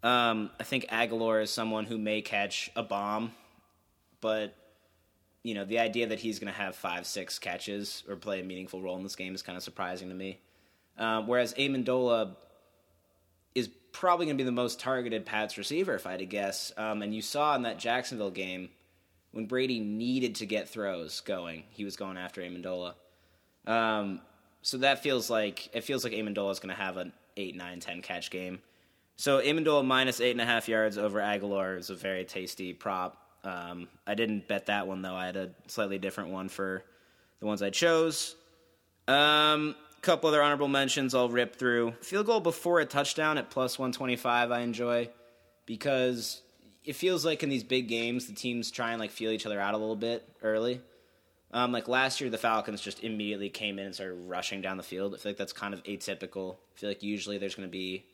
Um, 0.01 0.51
I 0.59 0.63
think 0.63 0.87
Agholor 0.87 1.41
is 1.41 1.49
someone 1.49 1.85
who 1.85 1.97
may 1.97 2.21
catch 2.21 2.69
a 2.75 2.83
bomb, 2.83 3.31
but 4.19 4.53
you 5.43 5.53
know 5.53 5.63
the 5.63 5.79
idea 5.79 6.07
that 6.07 6.19
he's 6.19 6.39
going 6.39 6.51
to 6.51 6.59
have 6.59 6.75
five, 6.75 7.05
six 7.05 7.39
catches 7.39 8.03
or 8.09 8.15
play 8.15 8.41
a 8.41 8.43
meaningful 8.43 8.81
role 8.81 8.97
in 8.97 9.03
this 9.03 9.15
game 9.15 9.33
is 9.33 9.41
kind 9.41 9.57
of 9.57 9.63
surprising 9.63 10.09
to 10.09 10.15
me. 10.15 10.39
Um, 10.97 11.27
whereas 11.27 11.53
Amendola 11.53 12.35
probably 13.93 14.25
going 14.25 14.37
to 14.37 14.43
be 14.43 14.45
the 14.45 14.51
most 14.51 14.79
targeted 14.79 15.25
Pats 15.25 15.57
receiver, 15.57 15.95
if 15.95 16.05
I 16.05 16.11
had 16.11 16.19
to 16.19 16.25
guess. 16.25 16.73
Um, 16.75 17.01
and 17.01 17.15
you 17.15 17.21
saw 17.21 17.55
in 17.55 17.61
that 17.61 17.79
Jacksonville 17.79 18.31
game 18.31 18.69
when 19.31 19.45
Brady 19.45 19.79
needed 19.79 20.35
to 20.35 20.45
get 20.45 20.67
throws 20.67 21.21
going, 21.21 21.63
he 21.69 21.85
was 21.85 21.95
going 21.95 22.17
after 22.17 22.41
Amendola. 22.41 22.93
Um, 23.65 24.21
so 24.61 24.77
that 24.79 25.01
feels 25.01 25.29
like 25.29 25.73
it 25.73 25.83
feels 25.83 26.03
like 26.03 26.13
Amendola 26.13 26.51
is 26.51 26.59
going 26.59 26.75
to 26.75 26.81
have 26.81 26.97
an 26.97 27.13
8, 27.37 27.55
9, 27.55 27.79
10 27.79 28.01
catch 28.01 28.29
game. 28.29 28.59
So 29.15 29.41
Amendola 29.41 29.85
minus 29.85 30.19
eight 30.19 30.31
and 30.31 30.41
a 30.41 30.45
half 30.45 30.67
yards 30.67 30.97
over 30.97 31.19
Agholor 31.19 31.77
is 31.77 31.89
a 31.89 31.95
very 31.95 32.25
tasty 32.25 32.73
prop. 32.73 33.17
Um, 33.43 33.87
I 34.07 34.15
didn't 34.15 34.47
bet 34.47 34.67
that 34.67 34.87
one 34.87 35.01
though. 35.01 35.15
I 35.15 35.27
had 35.27 35.35
a 35.35 35.51
slightly 35.67 35.99
different 35.99 36.31
one 36.31 36.49
for 36.49 36.83
the 37.39 37.45
ones 37.45 37.61
I 37.61 37.69
chose. 37.69 38.35
Um, 39.07 39.75
couple 40.03 40.27
other 40.27 40.43
honorable 40.43 40.67
mentions 40.67 41.15
I'll 41.15 41.29
rip 41.29 41.55
through. 41.55 41.93
Field 42.01 42.25
goal 42.25 42.41
before 42.41 42.79
a 42.79 42.85
touchdown 42.85 43.37
at 43.37 43.49
plus 43.49 43.79
125 43.79 44.51
I 44.51 44.59
enjoy 44.59 45.09
because 45.65 46.41
it 46.83 46.95
feels 46.95 47.25
like 47.25 47.41
in 47.41 47.49
these 47.49 47.63
big 47.63 47.87
games 47.87 48.27
the 48.27 48.33
teams 48.33 48.69
try 48.69 48.91
and 48.91 48.99
like 48.99 49.11
feel 49.11 49.31
each 49.31 49.45
other 49.45 49.59
out 49.59 49.73
a 49.73 49.77
little 49.77 49.95
bit 49.95 50.27
early. 50.43 50.81
Um, 51.53 51.71
like 51.71 51.87
last 51.87 52.19
year, 52.19 52.31
the 52.31 52.37
Falcons 52.39 52.81
just 52.81 53.03
immediately 53.03 53.49
came 53.49 53.77
in 53.77 53.85
and 53.85 53.93
started 53.93 54.15
rushing 54.15 54.61
down 54.61 54.77
the 54.77 54.83
field. 54.83 55.13
I 55.13 55.17
feel 55.17 55.29
like 55.29 55.37
that's 55.37 55.53
kind 55.53 55.75
of 55.75 55.83
atypical. 55.83 56.55
I 56.75 56.79
feel 56.79 56.89
like 56.89 57.03
usually 57.03 57.37
there's 57.37 57.53
going 57.53 57.67
to 57.67 57.71
be 57.71 58.05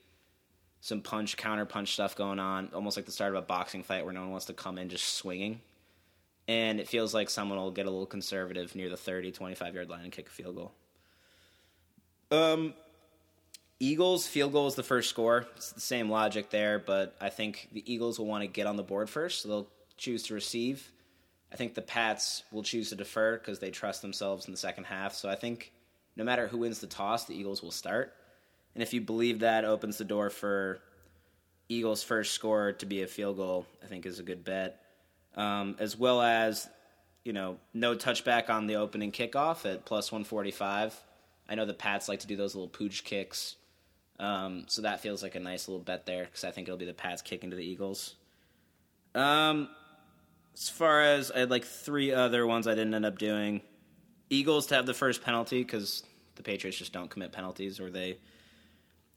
some 0.82 1.00
punch, 1.00 1.38
counter 1.38 1.66
punch 1.66 1.94
stuff 1.94 2.18
going 2.18 2.40
on, 2.40 2.70
almost 2.74 2.98
like 2.98 3.06
the 3.06 3.14
start 3.14 3.34
of 3.34 3.42
a 3.42 3.46
boxing 3.46 3.82
fight 3.82 4.04
where 4.04 4.14
no 4.14 4.22
one 4.22 4.32
wants 4.32 4.48
to 4.48 4.54
come 4.54 4.78
in 4.78 4.90
just 4.90 5.14
swinging. 5.16 5.62
And 6.50 6.82
it 6.82 6.90
feels 6.90 7.14
like 7.14 7.30
someone 7.30 7.58
will 7.58 7.72
get 7.72 7.86
a 7.86 7.90
little 7.90 8.06
conservative 8.06 8.76
near 8.76 8.90
the 8.90 8.98
30, 8.98 9.32
25 9.32 9.74
yard 9.74 9.90
line 9.90 10.04
and 10.04 10.12
kick 10.12 10.28
a 10.28 10.32
field 10.32 10.58
goal. 10.58 10.74
Um, 12.32 12.74
Eagles 13.80 14.28
field 14.28 14.52
goal 14.52 14.68
is 14.68 14.76
the 14.76 14.84
first 14.84 15.10
score. 15.10 15.48
It's 15.56 15.72
the 15.72 15.80
same 15.80 16.10
logic 16.10 16.50
there, 16.50 16.80
but 16.80 17.16
I 17.22 17.30
think 17.30 17.70
the 17.72 17.84
Eagles 17.92 18.20
will 18.20 18.26
want 18.26 18.44
to 18.44 18.48
get 18.48 18.68
on 18.68 18.76
the 18.76 18.84
board 18.84 19.10
first, 19.10 19.42
so 19.42 19.48
they'll 19.48 19.68
choose 19.98 20.24
to 20.24 20.34
receive. 20.34 20.92
I 21.52 21.56
think 21.56 21.74
the 21.74 21.82
Pats 21.82 22.44
will 22.52 22.62
choose 22.62 22.90
to 22.90 22.96
defer 22.96 23.38
because 23.38 23.60
they 23.60 23.72
trust 23.72 24.02
themselves 24.02 24.46
in 24.46 24.52
the 24.52 24.58
second 24.58 24.84
half. 24.84 25.16
So 25.16 25.30
I 25.30 25.36
think 25.36 25.72
no 26.16 26.24
matter 26.24 26.48
who 26.48 26.60
wins 26.60 26.80
the 26.80 26.88
toss, 26.88 27.26
the 27.26 27.34
Eagles 27.34 27.64
will 27.64 27.72
start. 27.72 28.14
And 28.76 28.84
if 28.84 28.94
you 28.94 29.02
believe 29.02 29.40
that 29.40 29.66
opens 29.66 29.98
the 29.98 30.04
door 30.04 30.30
for 30.30 30.80
Eagles' 31.70 32.04
first 32.04 32.34
score 32.34 32.74
to 32.74 32.86
be 32.86 33.02
a 33.02 33.08
field 33.08 33.38
goal, 33.38 33.66
I 33.84 33.88
think 33.88 34.06
is 34.06 34.20
a 34.20 34.24
good 34.24 34.44
bet. 34.44 34.82
Um, 35.36 35.76
as 35.80 35.98
well 35.98 36.22
as, 36.22 36.70
you 37.24 37.34
know, 37.34 37.58
no 37.74 37.96
touchback 37.96 38.50
on 38.50 38.68
the 38.68 38.76
opening 38.76 39.12
kickoff 39.12 39.66
at 39.72 39.86
plus 39.86 40.12
145. 40.12 40.96
I 41.50 41.56
know 41.56 41.66
the 41.66 41.74
Pats 41.74 42.08
like 42.08 42.20
to 42.20 42.28
do 42.28 42.36
those 42.36 42.54
little 42.56 42.70
pooch 42.70 43.04
kicks. 43.04 43.56
Um, 44.20 44.66
so 44.68 44.84
that 44.84 45.00
feels 45.00 45.24
like 45.24 45.36
a 45.36 45.40
nice 45.40 45.68
little 45.68 45.84
bet 45.84 46.06
there 46.06 46.26
because 46.26 46.44
I 46.44 46.52
think 46.52 46.68
it'll 46.68 46.78
be 46.78 46.86
the 46.86 46.94
Pats 46.94 47.22
kicking 47.22 47.50
to 47.50 47.56
the 47.56 47.64
Eagles. 47.64 48.16
Um, 49.16 49.70
as 50.54 50.70
far 50.70 51.02
as 51.02 51.32
I 51.32 51.40
had 51.40 51.50
like 51.50 51.66
three 51.66 52.12
other 52.12 52.46
ones 52.46 52.68
I 52.68 52.76
didn't 52.76 52.94
end 52.94 53.06
up 53.06 53.18
doing. 53.18 53.62
Eagles 54.30 54.68
to 54.68 54.76
have 54.76 54.86
the 54.86 54.94
first 54.94 55.24
penalty 55.24 55.64
because 55.64 56.04
the 56.36 56.44
Patriots 56.44 56.78
just 56.78 56.94
don't 56.94 57.10
commit 57.10 57.32
penalties 57.32 57.80
or 57.80 57.90
they 57.90 58.18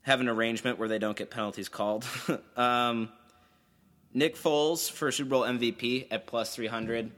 have 0.02 0.20
an 0.20 0.28
arrangement 0.28 0.78
where 0.78 0.88
they 0.88 0.98
don't 0.98 1.16
get 1.16 1.30
penalties 1.30 1.68
called. 1.68 2.06
um, 2.56 3.10
Nick 4.14 4.36
Foles 4.36 4.90
for 4.90 5.12
Super 5.12 5.30
Bowl 5.30 5.42
MVP 5.42 6.06
at 6.10 6.26
plus 6.26 6.54
300. 6.54 7.10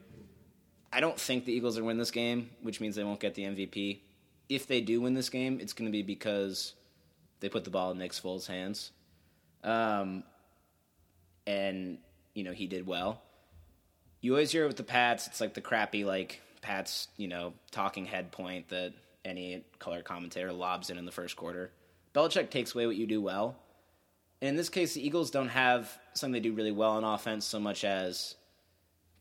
I 0.93 1.01
don't 1.01 1.19
think 1.19 1.45
the 1.45 1.53
Eagles 1.53 1.77
are 1.79 1.85
win 1.85 1.99
this 1.99 2.11
game, 2.11 2.51
which 2.63 2.81
means 2.81 2.95
they 2.97 3.05
won't 3.05 3.21
get 3.21 3.35
the 3.35 3.43
MVP. 3.43 4.01
If 4.49 4.67
they 4.67 4.81
do 4.81 5.01
win 5.01 5.15
this 5.15 5.31
game, 5.31 5.59
it's 5.61 5.73
going 5.73 5.87
to 5.87 5.93
be 5.93 6.03
because 6.03 6.75
they 7.41 7.49
put 7.49 7.65
the 7.65 7.71
ball 7.71 7.91
in 7.91 7.99
Nick 7.99 8.13
Foles' 8.13 8.47
hands. 8.47 8.93
Um, 9.63 10.25
and, 11.47 11.99
you 12.35 12.45
know, 12.45 12.53
he 12.53 12.67
did 12.67 12.87
well. 12.87 13.23
You 14.21 14.33
always 14.33 14.53
hear 14.53 14.65
it 14.65 14.69
with 14.69 14.77
the 14.77 14.83
Pats. 14.83 15.27
It's 15.27 15.41
like 15.41 15.55
the 15.55 15.61
crappy, 15.61 16.05
like, 16.05 16.41
Pats, 16.63 17.09
you 17.17 17.29
know, 17.29 17.53
talking 17.71 18.07
head 18.07 18.33
point 18.33 18.69
that 18.69 18.93
any 19.25 19.65
color 19.79 20.03
commentator 20.03 20.53
lobs 20.53 20.91
in 20.91 20.99
in 20.99 21.05
the 21.05 21.13
first 21.13 21.37
quarter. 21.37 21.71
Belichick 22.15 22.51
takes 22.51 22.75
away 22.75 22.87
what 22.87 22.97
you 22.97 23.07
do 23.07 23.21
well. 23.21 23.57
And 24.41 24.51
in 24.51 24.57
this 24.57 24.69
case, 24.69 24.95
the 24.95 25.07
Eagles 25.07 25.31
don't 25.31 25.49
have 25.49 25.99
something 26.15 26.33
they 26.33 26.41
do 26.41 26.55
really 26.55 26.73
well 26.73 26.93
on 26.93 27.05
offense 27.05 27.45
so 27.45 27.59
much 27.59 27.85
as 27.85 28.35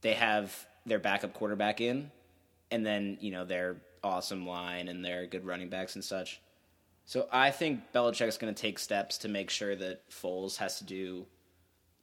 they 0.02 0.14
have 0.14 0.68
their 0.86 1.00
backup 1.00 1.34
quarterback 1.34 1.80
in, 1.80 2.12
and 2.72 2.86
then, 2.86 3.18
you 3.22 3.32
know, 3.32 3.46
their 3.46 3.78
awesome 4.04 4.46
line 4.46 4.88
and 4.88 5.04
they're 5.04 5.26
good 5.28 5.46
running 5.46 5.70
backs 5.70 5.96
and 5.96 6.04
such. 6.04 6.42
So 7.06 7.28
I 7.32 7.52
think 7.52 7.92
Belichick's 7.94 8.38
going 8.38 8.54
to 8.54 8.62
take 8.62 8.80
steps 8.80 9.18
to 9.20 9.28
make 9.28 9.50
sure 9.50 9.76
that 9.76 10.10
Foles 10.10 10.58
has 10.58 10.78
to 10.78 10.84
do 10.84 11.26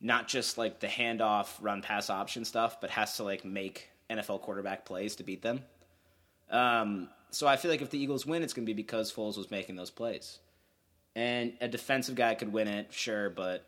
not 0.00 0.28
just 0.28 0.56
like 0.56 0.80
the 0.80 0.86
handoff, 0.86 1.48
run, 1.60 1.82
pass 1.82 2.08
option 2.10 2.44
stuff, 2.44 2.80
but 2.80 2.90
has 2.90 3.16
to 3.16 3.22
like 3.22 3.44
make 3.44 3.90
NFL 4.08 4.40
quarterback 4.40 4.84
plays 4.84 5.16
to 5.16 5.22
beat 5.22 5.42
them. 5.42 5.60
Um, 6.50 7.08
so 7.30 7.46
I 7.46 7.56
feel 7.56 7.70
like 7.70 7.82
if 7.82 7.90
the 7.90 7.98
Eagles 7.98 8.26
win, 8.26 8.42
it's 8.42 8.52
going 8.52 8.66
to 8.66 8.72
be 8.72 8.74
because 8.74 9.12
Foles 9.12 9.36
was 9.36 9.50
making 9.50 9.76
those 9.76 9.90
plays. 9.90 10.38
And 11.14 11.52
a 11.60 11.68
defensive 11.68 12.14
guy 12.14 12.34
could 12.34 12.52
win 12.52 12.68
it, 12.68 12.92
sure, 12.92 13.30
but 13.30 13.66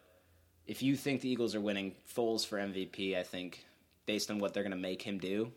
if 0.67 0.83
you 0.83 0.97
think 0.97 1.21
the 1.21 1.29
Eagles 1.29 1.55
are 1.55 1.61
winning 1.61 1.95
Foles 2.15 2.47
for 2.47 2.59
MVP, 2.59 3.17
I 3.17 3.23
think 3.23 3.65
based 4.07 4.31
on 4.31 4.39
what 4.39 4.55
they're 4.55 4.63
going 4.63 4.71
to 4.71 4.77
make 4.77 5.03
him 5.03 5.19
do 5.19 5.53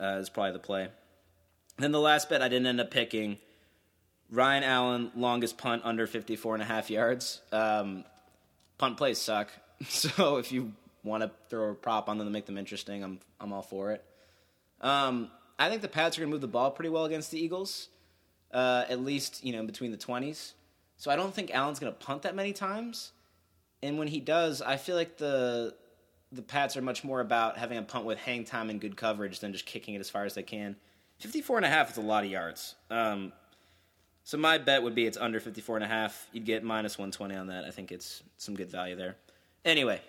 uh, 0.00 0.16
is 0.20 0.30
probably 0.30 0.52
the 0.52 0.58
play. 0.58 0.88
Then 1.78 1.92
the 1.92 2.00
last 2.00 2.28
bet 2.28 2.42
I 2.42 2.48
didn't 2.48 2.66
end 2.66 2.80
up 2.80 2.90
picking 2.90 3.38
Ryan 4.30 4.64
Allen, 4.64 5.12
longest 5.14 5.58
punt 5.58 5.82
under 5.84 6.06
54 6.06 6.54
and 6.54 6.62
a 6.62 6.66
half 6.66 6.90
yards. 6.90 7.40
Um, 7.52 8.04
punt 8.76 8.96
plays 8.96 9.18
suck. 9.18 9.50
So 9.88 10.38
if 10.38 10.50
you 10.50 10.72
want 11.04 11.22
to 11.22 11.30
throw 11.48 11.70
a 11.70 11.74
prop 11.74 12.08
on 12.08 12.18
them 12.18 12.26
to 12.26 12.32
make 12.32 12.46
them 12.46 12.58
interesting, 12.58 13.04
I'm, 13.04 13.20
I'm 13.40 13.52
all 13.52 13.62
for 13.62 13.92
it. 13.92 14.04
Um, 14.80 15.30
I 15.56 15.68
think 15.68 15.82
the 15.82 15.88
Pats 15.88 16.18
are 16.18 16.20
going 16.20 16.30
to 16.30 16.34
move 16.34 16.40
the 16.40 16.48
ball 16.48 16.72
pretty 16.72 16.88
well 16.88 17.04
against 17.04 17.30
the 17.30 17.38
Eagles, 17.38 17.88
uh, 18.52 18.84
at 18.88 19.00
least 19.00 19.44
you 19.44 19.52
know 19.52 19.64
between 19.64 19.92
the 19.92 19.96
20s. 19.96 20.54
So 20.96 21.12
I 21.12 21.16
don't 21.16 21.32
think 21.32 21.52
Allen's 21.52 21.78
going 21.78 21.92
to 21.92 21.98
punt 21.98 22.22
that 22.22 22.34
many 22.34 22.52
times. 22.52 23.12
And 23.82 23.98
when 23.98 24.08
he 24.08 24.18
does, 24.18 24.60
I 24.60 24.76
feel 24.76 24.96
like 24.96 25.16
the 25.16 25.74
the 26.32 26.42
Pats 26.42 26.76
are 26.76 26.82
much 26.82 27.04
more 27.04 27.20
about 27.20 27.56
having 27.56 27.78
a 27.78 27.82
punt 27.82 28.04
with 28.04 28.18
hang 28.18 28.44
time 28.44 28.68
and 28.68 28.80
good 28.80 28.96
coverage 28.96 29.40
than 29.40 29.52
just 29.52 29.64
kicking 29.64 29.94
it 29.94 30.00
as 30.00 30.10
far 30.10 30.24
as 30.24 30.34
they 30.34 30.42
can. 30.42 30.76
54 31.18 31.58
and 31.58 31.66
a 31.66 31.68
half 31.68 31.90
is 31.90 31.96
a 31.96 32.00
lot 32.00 32.24
of 32.24 32.30
yards. 32.30 32.74
Um, 32.90 33.32
so 34.24 34.36
my 34.36 34.58
bet 34.58 34.82
would 34.82 34.94
be 34.94 35.06
it's 35.06 35.16
under 35.16 35.40
54 35.40 35.76
and 35.76 35.84
a 35.84 35.88
half. 35.88 36.28
You'd 36.32 36.44
get 36.44 36.62
minus 36.62 36.98
120 36.98 37.34
on 37.34 37.46
that. 37.48 37.64
I 37.64 37.70
think 37.70 37.90
it's 37.90 38.22
some 38.36 38.54
good 38.54 38.70
value 38.70 38.94
there. 38.94 39.16
Anyway, 39.64 40.00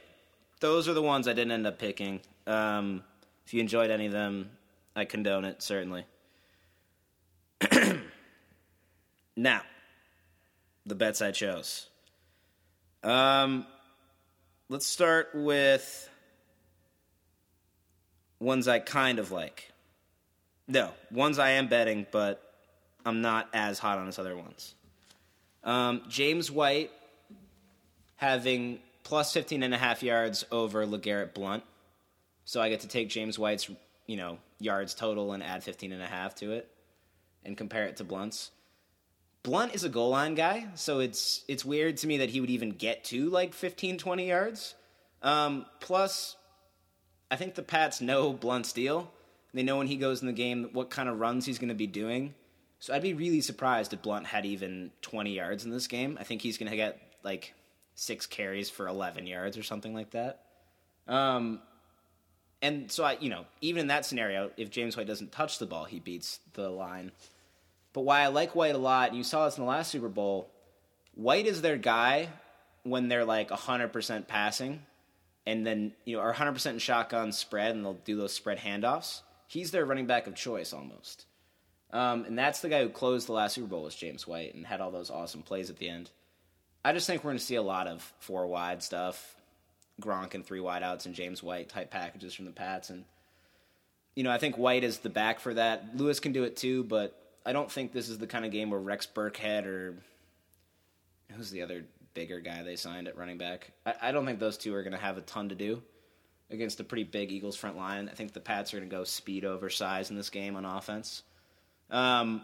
those 0.59 0.87
are 0.87 0.93
the 0.93 1.01
ones 1.01 1.27
I 1.27 1.33
didn't 1.33 1.51
end 1.51 1.65
up 1.65 1.79
picking. 1.79 2.19
Um, 2.45 3.03
if 3.45 3.53
you 3.53 3.61
enjoyed 3.61 3.89
any 3.89 4.05
of 4.05 4.11
them, 4.11 4.51
I 4.95 5.05
condone 5.05 5.45
it, 5.45 5.61
certainly. 5.61 6.05
now, 9.35 9.61
the 10.85 10.95
bets 10.95 11.21
I 11.21 11.31
chose. 11.31 11.87
Um, 13.03 13.65
let's 14.67 14.85
start 14.85 15.29
with 15.33 16.09
ones 18.39 18.67
I 18.67 18.79
kind 18.79 19.19
of 19.19 19.31
like. 19.31 19.68
No, 20.69 20.91
ones 21.09 21.39
I 21.39 21.51
am 21.51 21.67
betting, 21.67 22.05
but 22.11 22.41
I'm 23.03 23.21
not 23.21 23.49
as 23.53 23.79
hot 23.79 23.97
on 23.97 24.07
as 24.07 24.19
other 24.19 24.37
ones. 24.37 24.75
Um, 25.63 26.03
James 26.07 26.51
White 26.51 26.91
having 28.17 28.79
plus 29.03 29.33
15 29.33 29.63
and 29.63 29.73
a 29.73 29.77
half 29.77 30.03
yards 30.03 30.45
over 30.51 30.85
LeGarrette 30.85 31.33
Blount. 31.33 31.63
So 32.45 32.61
I 32.61 32.69
get 32.69 32.81
to 32.81 32.87
take 32.87 33.09
James 33.09 33.39
White's, 33.39 33.67
you 34.05 34.15
know, 34.15 34.37
yards 34.59 34.93
total 34.93 35.33
and 35.33 35.41
add 35.41 35.63
15 35.63 35.91
and 35.91 36.03
a 36.03 36.07
half 36.07 36.35
to 36.35 36.51
it 36.51 36.69
and 37.43 37.57
compare 37.57 37.85
it 37.85 37.97
to 37.97 38.03
Blount's. 38.03 38.51
Blount 39.41 39.73
is 39.73 39.83
a 39.83 39.89
goal 39.89 40.09
line 40.09 40.35
guy, 40.35 40.67
so 40.75 40.99
it's 40.99 41.43
it's 41.47 41.65
weird 41.65 41.97
to 41.97 42.07
me 42.07 42.17
that 42.17 42.29
he 42.29 42.41
would 42.41 42.49
even 42.49 42.71
get 42.71 43.05
to 43.05 43.29
like 43.29 43.53
15, 43.53 43.97
20 43.97 44.27
yards. 44.27 44.75
Um, 45.23 45.65
plus, 45.79 46.35
I 47.31 47.37
think 47.37 47.55
the 47.55 47.63
Pats 47.63 48.01
know 48.01 48.33
Blount's 48.33 48.73
deal. 48.73 49.11
They 49.53 49.63
know 49.63 49.77
when 49.77 49.87
he 49.87 49.97
goes 49.97 50.21
in 50.21 50.27
the 50.27 50.33
game 50.33 50.69
what 50.73 50.89
kind 50.89 51.09
of 51.09 51.19
runs 51.19 51.45
he's 51.45 51.59
going 51.59 51.69
to 51.69 51.75
be 51.75 51.87
doing. 51.87 52.33
So 52.79 52.93
I'd 52.93 53.01
be 53.01 53.13
really 53.13 53.41
surprised 53.41 53.93
if 53.93 54.01
Blount 54.01 54.25
had 54.25 54.45
even 54.45 54.91
20 55.01 55.35
yards 55.35 55.65
in 55.65 55.71
this 55.71 55.87
game. 55.87 56.17
I 56.19 56.23
think 56.23 56.41
he's 56.41 56.57
going 56.57 56.71
to 56.71 56.77
get 56.77 57.01
like 57.23 57.53
six 57.95 58.25
carries 58.25 58.69
for 58.69 58.87
11 58.87 59.27
yards 59.27 59.57
or 59.57 59.63
something 59.63 59.93
like 59.93 60.11
that. 60.11 60.43
Um, 61.07 61.59
and 62.61 62.91
so 62.91 63.03
I, 63.03 63.17
you 63.19 63.29
know, 63.29 63.45
even 63.61 63.81
in 63.81 63.87
that 63.87 64.05
scenario, 64.05 64.51
if 64.55 64.69
James 64.69 64.95
White 64.95 65.07
doesn't 65.07 65.31
touch 65.31 65.59
the 65.59 65.65
ball, 65.65 65.85
he 65.85 65.99
beats 65.99 66.39
the 66.53 66.69
line. 66.69 67.11
But 67.93 68.01
why 68.01 68.21
I 68.21 68.27
like 68.27 68.55
White 68.55 68.75
a 68.75 68.79
lot, 68.79 69.09
and 69.09 69.17
you 69.17 69.23
saw 69.23 69.45
this 69.45 69.57
in 69.57 69.63
the 69.63 69.69
last 69.69 69.91
Super 69.91 70.09
Bowl, 70.09 70.49
White 71.15 71.47
is 71.47 71.61
their 71.61 71.77
guy 71.77 72.29
when 72.83 73.07
they're 73.07 73.25
like 73.25 73.49
100% 73.49 74.27
passing 74.27 74.85
and 75.45 75.65
then, 75.65 75.93
you 76.05 76.15
know, 76.15 76.21
are 76.21 76.33
100% 76.33 76.65
in 76.67 76.79
shotgun 76.79 77.31
spread 77.31 77.75
and 77.75 77.83
they'll 77.83 77.93
do 77.93 78.15
those 78.15 78.33
spread 78.33 78.59
handoffs. 78.59 79.21
He's 79.49 79.71
their 79.71 79.83
running 79.83 80.05
back 80.05 80.27
of 80.27 80.35
choice 80.35 80.73
almost. 80.73 81.25
Um, 81.91 82.23
and 82.25 82.37
that's 82.37 82.59
the 82.59 82.69
guy 82.69 82.83
who 82.83 82.89
closed 82.89 83.27
the 83.27 83.33
last 83.33 83.55
Super 83.55 83.65
Bowl 83.65 83.81
was 83.81 83.95
James 83.95 84.27
White 84.27 84.53
and 84.53 84.63
had 84.63 84.79
all 84.79 84.91
those 84.91 85.09
awesome 85.09 85.41
plays 85.41 85.71
at 85.71 85.77
the 85.77 85.89
end. 85.89 86.11
I 86.85 86.93
just 86.93 87.07
think 87.07 87.23
we're 87.23 87.31
going 87.31 87.39
to 87.39 87.43
see 87.43 87.55
a 87.55 87.63
lot 87.63 87.87
of 87.87 88.13
four 88.19 88.45
wide 88.45 88.83
stuff, 88.83 89.35
Gronk 89.99 90.35
and 90.35 90.45
three 90.45 90.59
wideouts 90.59 91.07
and 91.07 91.15
James 91.15 91.41
White 91.41 91.67
type 91.67 91.89
packages 91.89 92.35
from 92.35 92.45
the 92.45 92.51
Pats. 92.51 92.91
And, 92.91 93.05
you 94.13 94.21
know, 94.21 94.29
I 94.29 94.37
think 94.37 94.55
White 94.55 94.83
is 94.83 94.99
the 94.99 95.09
back 95.09 95.39
for 95.39 95.55
that. 95.55 95.97
Lewis 95.97 96.19
can 96.19 96.31
do 96.31 96.43
it 96.43 96.55
too, 96.55 96.83
but 96.83 97.19
I 97.43 97.51
don't 97.51 97.71
think 97.71 97.91
this 97.91 98.07
is 98.07 98.19
the 98.19 98.27
kind 98.27 98.45
of 98.45 98.51
game 98.51 98.69
where 98.69 98.79
Rex 98.79 99.07
Burkhead 99.11 99.65
or 99.65 99.95
who's 101.31 101.49
the 101.49 101.63
other 101.63 101.85
bigger 102.13 102.39
guy 102.39 102.61
they 102.61 102.75
signed 102.75 103.07
at 103.07 103.17
running 103.17 103.39
back. 103.39 103.71
I, 103.83 103.95
I 104.03 104.11
don't 104.11 104.27
think 104.27 104.37
those 104.37 104.59
two 104.59 104.75
are 104.75 104.83
going 104.83 104.93
to 104.93 104.99
have 104.99 105.17
a 105.17 105.21
ton 105.21 105.49
to 105.49 105.55
do 105.55 105.81
against 106.51 106.79
a 106.79 106.83
pretty 106.83 107.03
big 107.03 107.31
Eagles 107.31 107.55
front 107.55 107.77
line. 107.77 108.09
I 108.09 108.15
think 108.15 108.33
the 108.33 108.39
Pats 108.39 108.73
are 108.73 108.77
going 108.77 108.89
to 108.89 108.95
go 108.95 109.03
speed 109.03 109.45
over 109.45 109.69
size 109.69 110.09
in 110.09 110.15
this 110.15 110.29
game 110.29 110.55
on 110.55 110.65
offense. 110.65 111.23
Um, 111.91 112.41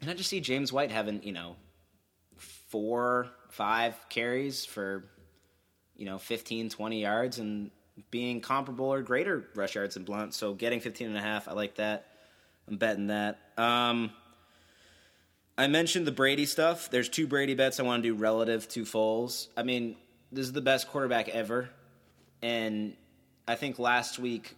and 0.00 0.10
I 0.10 0.14
just 0.14 0.28
see 0.28 0.40
James 0.40 0.72
White 0.72 0.90
having, 0.90 1.22
you 1.22 1.32
know, 1.32 1.56
four, 2.36 3.28
five 3.50 3.94
carries 4.08 4.64
for, 4.64 5.04
you 5.96 6.06
know, 6.06 6.18
15, 6.18 6.70
20 6.70 7.00
yards 7.00 7.38
and 7.38 7.70
being 8.10 8.40
comparable 8.40 8.86
or 8.86 9.02
greater 9.02 9.44
rush 9.54 9.74
yards 9.74 9.94
than 9.94 10.04
Blount. 10.04 10.34
So 10.34 10.54
getting 10.54 10.80
15 10.80 11.08
and 11.08 11.16
a 11.16 11.20
half, 11.20 11.48
I 11.48 11.52
like 11.52 11.76
that. 11.76 12.06
I'm 12.68 12.76
betting 12.76 13.08
that. 13.08 13.38
Um, 13.56 14.10
I 15.56 15.66
mentioned 15.66 16.06
the 16.06 16.12
Brady 16.12 16.46
stuff. 16.46 16.90
There's 16.90 17.08
two 17.08 17.26
Brady 17.26 17.54
bets 17.54 17.78
I 17.78 17.82
want 17.82 18.02
to 18.02 18.08
do 18.08 18.14
relative 18.14 18.68
to 18.70 18.84
Foles. 18.84 19.48
I 19.56 19.62
mean, 19.62 19.96
this 20.30 20.46
is 20.46 20.52
the 20.52 20.62
best 20.62 20.88
quarterback 20.88 21.28
ever. 21.28 21.68
And 22.40 22.94
I 23.46 23.54
think 23.54 23.78
last 23.78 24.18
week 24.18 24.56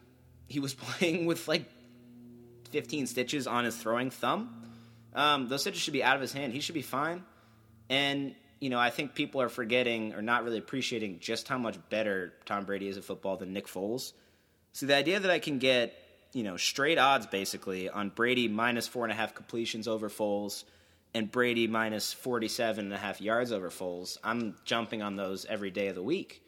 he 0.48 0.60
was 0.60 0.74
playing 0.84 1.26
with 1.26 1.48
like 1.48 1.64
15 2.70 3.06
stitches 3.06 3.46
on 3.46 3.64
his 3.64 3.76
throwing 3.76 4.10
thumb. 4.10 4.62
Um, 5.14 5.48
those 5.48 5.60
stitches 5.60 5.80
should 5.80 5.92
be 5.92 6.02
out 6.02 6.16
of 6.16 6.20
his 6.20 6.32
hand. 6.32 6.52
He 6.52 6.60
should 6.60 6.74
be 6.74 6.82
fine. 6.82 7.22
And, 7.88 8.34
you 8.60 8.70
know, 8.70 8.78
I 8.78 8.90
think 8.90 9.14
people 9.14 9.40
are 9.40 9.48
forgetting 9.48 10.14
or 10.14 10.22
not 10.22 10.44
really 10.44 10.58
appreciating 10.58 11.20
just 11.20 11.46
how 11.46 11.58
much 11.58 11.76
better 11.88 12.32
Tom 12.46 12.64
Brady 12.64 12.88
is 12.88 12.96
at 12.96 13.04
football 13.04 13.36
than 13.36 13.52
Nick 13.52 13.66
Foles. 13.66 14.12
So 14.72 14.86
the 14.86 14.96
idea 14.96 15.20
that 15.20 15.30
I 15.30 15.38
can 15.38 15.58
get 15.58 15.94
you 16.34 16.42
know, 16.42 16.56
straight 16.56 16.98
odds 16.98 17.26
basically 17.26 17.88
on 17.88 18.10
Brady 18.10 18.48
minus 18.48 18.88
four 18.88 19.04
and 19.04 19.12
a 19.12 19.14
half 19.14 19.34
completions 19.34 19.86
over 19.86 20.10
Foles 20.10 20.64
and 21.14 21.30
Brady 21.30 21.68
minus 21.68 22.12
47 22.12 22.86
and 22.86 22.92
a 22.92 22.98
half 22.98 23.20
yards 23.20 23.52
over 23.52 23.70
Foles. 23.70 24.18
I'm 24.22 24.56
jumping 24.64 25.00
on 25.00 25.14
those 25.14 25.46
every 25.46 25.70
day 25.70 25.86
of 25.86 25.94
the 25.94 26.02
week. 26.02 26.42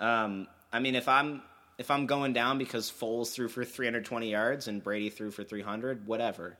Um, 0.00 0.48
I 0.72 0.80
mean, 0.80 0.94
if 0.94 1.06
I'm 1.06 1.42
if 1.78 1.90
I'm 1.90 2.06
going 2.06 2.32
down 2.32 2.58
because 2.58 2.90
Foles 2.90 3.32
threw 3.32 3.48
for 3.48 3.64
320 3.64 4.30
yards 4.30 4.68
and 4.68 4.82
Brady 4.82 5.10
threw 5.10 5.30
for 5.30 5.44
300, 5.44 6.06
whatever. 6.06 6.56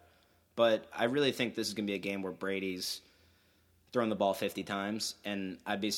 But 0.55 0.87
I 0.97 1.05
really 1.05 1.33
think 1.33 1.55
this 1.55 1.69
is 1.69 1.75
going 1.75 1.87
to 1.87 1.91
be 1.91 1.97
a 1.97 1.99
game 1.99 2.23
where 2.23 2.33
Brady's 2.33 3.01
throwing 3.93 4.11
the 4.11 4.17
ball 4.17 4.35
50 4.35 4.63
times, 4.63 5.15
and 5.25 5.59
I'd 5.67 5.81
be 5.81 5.93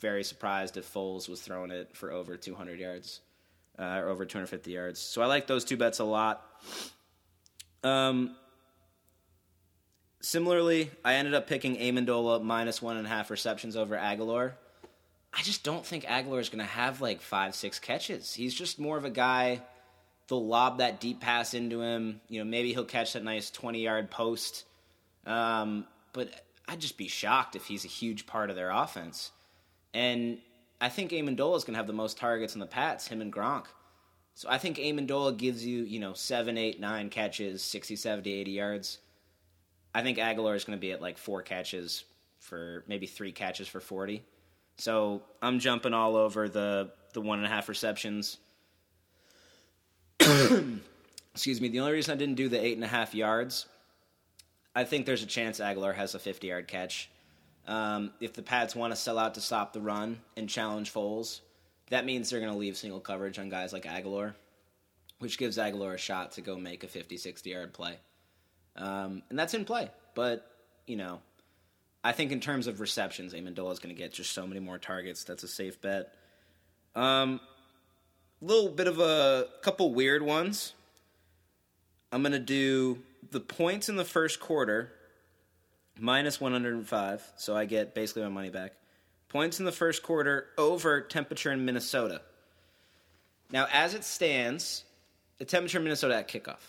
very 0.00 0.24
surprised 0.24 0.76
if 0.76 0.92
Foles 0.92 1.28
was 1.28 1.40
throwing 1.40 1.70
it 1.70 1.96
for 1.96 2.12
over 2.12 2.36
200 2.36 2.78
yards 2.78 3.20
uh, 3.78 4.00
or 4.02 4.08
over 4.08 4.24
250 4.24 4.70
yards. 4.70 5.00
So 5.00 5.22
I 5.22 5.26
like 5.26 5.46
those 5.46 5.64
two 5.64 5.76
bets 5.76 5.98
a 5.98 6.04
lot. 6.04 6.44
Um, 7.82 8.36
Similarly, 10.24 10.88
I 11.04 11.14
ended 11.14 11.34
up 11.34 11.48
picking 11.48 11.76
Amendola 11.76 12.40
minus 12.44 12.80
one 12.80 12.96
and 12.96 13.06
a 13.06 13.10
half 13.10 13.28
receptions 13.28 13.76
over 13.76 13.96
Agholor. 13.96 14.52
I 15.34 15.42
just 15.42 15.64
don't 15.64 15.84
think 15.84 16.04
Agholor 16.04 16.40
is 16.40 16.50
going 16.50 16.64
to 16.64 16.70
have 16.70 17.00
like 17.00 17.20
five, 17.20 17.54
six 17.54 17.78
catches. 17.78 18.34
He's 18.34 18.54
just 18.54 18.78
more 18.78 18.98
of 18.98 19.04
a 19.04 19.10
guy. 19.10 19.62
They'll 20.28 20.46
lob 20.46 20.78
that 20.78 21.00
deep 21.00 21.20
pass 21.20 21.54
into 21.54 21.80
him. 21.80 22.20
You 22.28 22.40
know, 22.40 22.44
maybe 22.44 22.72
he'll 22.72 22.84
catch 22.84 23.14
that 23.14 23.24
nice 23.24 23.50
twenty-yard 23.50 24.10
post. 24.10 24.64
Um, 25.26 25.86
but 26.12 26.28
I'd 26.68 26.80
just 26.80 26.98
be 26.98 27.08
shocked 27.08 27.56
if 27.56 27.64
he's 27.64 27.84
a 27.84 27.88
huge 27.88 28.26
part 28.26 28.50
of 28.50 28.56
their 28.56 28.70
offense. 28.70 29.30
And 29.94 30.38
I 30.80 30.88
think 30.88 31.10
Amendola 31.10 31.56
is 31.56 31.64
going 31.64 31.74
to 31.74 31.78
have 31.78 31.86
the 31.86 31.92
most 31.92 32.18
targets 32.18 32.54
in 32.54 32.60
the 32.60 32.66
Pats, 32.66 33.06
him 33.06 33.20
and 33.20 33.32
Gronk. 33.32 33.66
So 34.34 34.48
I 34.48 34.58
think 34.58 34.78
Amendola 34.78 35.36
gives 35.36 35.64
you, 35.64 35.84
you 35.84 36.00
know, 36.00 36.14
seven, 36.14 36.56
eight, 36.56 36.80
nine 36.80 37.10
catches, 37.10 37.62
60, 37.62 37.96
70, 37.96 38.32
80 38.32 38.50
yards. 38.50 38.98
I 39.94 40.02
think 40.02 40.18
Agholor 40.18 40.56
is 40.56 40.64
going 40.64 40.78
to 40.78 40.80
be 40.80 40.92
at 40.92 41.02
like 41.02 41.18
four 41.18 41.42
catches 41.42 42.04
for 42.38 42.84
maybe 42.88 43.06
three 43.06 43.32
catches 43.32 43.68
for 43.68 43.80
40. 43.80 44.24
So 44.76 45.22
I'm 45.40 45.58
jumping 45.58 45.94
all 45.94 46.16
over 46.16 46.48
the, 46.48 46.90
the 47.12 47.20
one 47.20 47.38
and 47.38 47.46
a 47.46 47.50
half 47.50 47.68
receptions. 47.68 48.38
Excuse 50.20 51.60
me. 51.60 51.68
The 51.68 51.80
only 51.80 51.92
reason 51.92 52.12
I 52.12 52.16
didn't 52.16 52.34
do 52.34 52.48
the 52.48 52.62
eight 52.62 52.74
and 52.74 52.84
a 52.84 52.88
half 52.88 53.14
yards, 53.14 53.66
I 54.74 54.84
think 54.84 55.06
there's 55.06 55.22
a 55.22 55.26
chance 55.26 55.60
Agholor 55.60 55.94
has 55.94 56.14
a 56.14 56.18
50 56.18 56.46
yard 56.46 56.68
catch. 56.68 57.10
Um, 57.66 58.10
if 58.20 58.32
the 58.32 58.42
Pats 58.42 58.74
want 58.74 58.92
to 58.92 58.96
sell 58.96 59.18
out 59.18 59.34
to 59.34 59.40
stop 59.40 59.72
the 59.72 59.80
run 59.80 60.20
and 60.36 60.48
challenge 60.48 60.92
Foles, 60.92 61.40
that 61.90 62.04
means 62.04 62.30
they're 62.30 62.40
going 62.40 62.52
to 62.52 62.58
leave 62.58 62.76
single 62.76 63.00
coverage 63.00 63.38
on 63.38 63.48
guys 63.48 63.72
like 63.72 63.84
Agholor, 63.84 64.34
which 65.18 65.38
gives 65.38 65.58
Agholor 65.58 65.94
a 65.94 65.98
shot 65.98 66.32
to 66.32 66.40
go 66.40 66.56
make 66.56 66.82
a 66.84 66.88
50, 66.88 67.16
60 67.16 67.50
yard 67.50 67.72
play. 67.72 67.98
Um, 68.76 69.22
and 69.30 69.38
that's 69.38 69.54
in 69.54 69.64
play. 69.64 69.90
But, 70.14 70.50
you 70.86 70.96
know, 70.96 71.20
I 72.04 72.12
think 72.12 72.32
in 72.32 72.40
terms 72.40 72.66
of 72.66 72.80
receptions, 72.80 73.32
Amendola 73.32 73.72
is 73.72 73.78
going 73.78 73.94
to 73.94 74.00
get 74.00 74.12
just 74.12 74.32
so 74.32 74.46
many 74.46 74.60
more 74.60 74.78
targets. 74.78 75.22
That's 75.22 75.44
a 75.44 75.48
safe 75.48 75.80
bet. 75.80 76.12
Um, 76.96 77.40
little 78.40 78.70
bit 78.70 78.88
of 78.88 78.98
a 78.98 79.46
couple 79.62 79.94
weird 79.94 80.22
ones. 80.22 80.74
I'm 82.10 82.22
going 82.22 82.32
to 82.32 82.40
do 82.40 82.98
the 83.30 83.40
points 83.40 83.88
in 83.88 83.96
the 83.96 84.04
first 84.04 84.40
quarter 84.40 84.92
minus 85.98 86.40
105, 86.40 87.32
so 87.36 87.56
I 87.56 87.64
get 87.66 87.94
basically 87.94 88.22
my 88.22 88.28
money 88.28 88.50
back. 88.50 88.72
Points 89.28 89.60
in 89.60 89.64
the 89.64 89.72
first 89.72 90.02
quarter 90.02 90.48
over 90.58 91.00
temperature 91.00 91.52
in 91.52 91.64
Minnesota. 91.64 92.20
Now, 93.50 93.66
as 93.72 93.94
it 93.94 94.04
stands, 94.04 94.84
the 95.38 95.44
temperature 95.44 95.78
in 95.78 95.84
Minnesota 95.84 96.16
at 96.16 96.28
kickoff. 96.28 96.60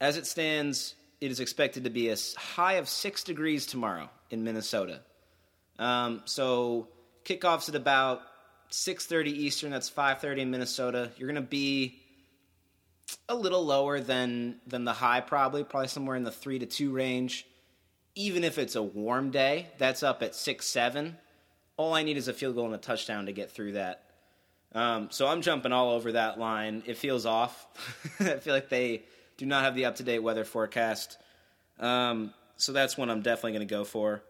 As 0.00 0.16
it 0.16 0.26
stands, 0.26 0.94
it 1.20 1.30
is 1.30 1.40
expected 1.40 1.84
to 1.84 1.90
be 1.90 2.08
a 2.08 2.16
high 2.36 2.74
of 2.74 2.88
six 2.88 3.22
degrees 3.22 3.66
tomorrow 3.66 4.08
in 4.30 4.44
Minnesota. 4.44 5.00
Um, 5.78 6.22
so 6.24 6.88
kickoffs 7.24 7.68
at 7.68 7.74
about 7.74 8.22
6:30 8.70 9.30
Eastern. 9.30 9.70
That's 9.70 9.90
5:30 9.90 10.42
in 10.42 10.50
Minnesota. 10.50 11.10
You're 11.16 11.28
going 11.28 11.42
to 11.42 11.48
be 11.48 12.00
a 13.28 13.34
little 13.34 13.64
lower 13.64 14.00
than 14.00 14.60
than 14.66 14.84
the 14.84 14.92
high, 14.92 15.20
probably 15.20 15.64
probably 15.64 15.88
somewhere 15.88 16.16
in 16.16 16.24
the 16.24 16.32
three 16.32 16.58
to 16.58 16.66
two 16.66 16.92
range. 16.92 17.46
Even 18.14 18.44
if 18.44 18.58
it's 18.58 18.76
a 18.76 18.82
warm 18.82 19.30
day, 19.30 19.66
that's 19.78 20.02
up 20.02 20.22
at 20.22 20.34
six 20.34 20.66
seven. 20.66 21.16
All 21.76 21.92
I 21.94 22.02
need 22.02 22.16
is 22.16 22.28
a 22.28 22.32
field 22.32 22.54
goal 22.54 22.66
and 22.66 22.74
a 22.74 22.78
touchdown 22.78 23.26
to 23.26 23.32
get 23.32 23.50
through 23.50 23.72
that. 23.72 24.02
Um, 24.74 25.08
so 25.10 25.26
I'm 25.26 25.42
jumping 25.42 25.72
all 25.72 25.90
over 25.90 26.12
that 26.12 26.38
line. 26.38 26.82
It 26.86 26.96
feels 26.96 27.26
off. 27.26 27.66
I 28.20 28.36
feel 28.36 28.54
like 28.54 28.68
they 28.68 29.02
do 29.36 29.46
not 29.46 29.64
have 29.64 29.74
the 29.74 29.84
up 29.84 29.96
to 29.96 30.02
date 30.02 30.18
weather 30.20 30.44
forecast. 30.44 31.18
Um, 31.78 32.32
so 32.56 32.72
that's 32.72 32.96
one 32.96 33.10
I'm 33.10 33.22
definitely 33.22 33.52
going 33.52 33.68
to 33.68 33.74
go 33.74 33.84
for. 33.84 34.22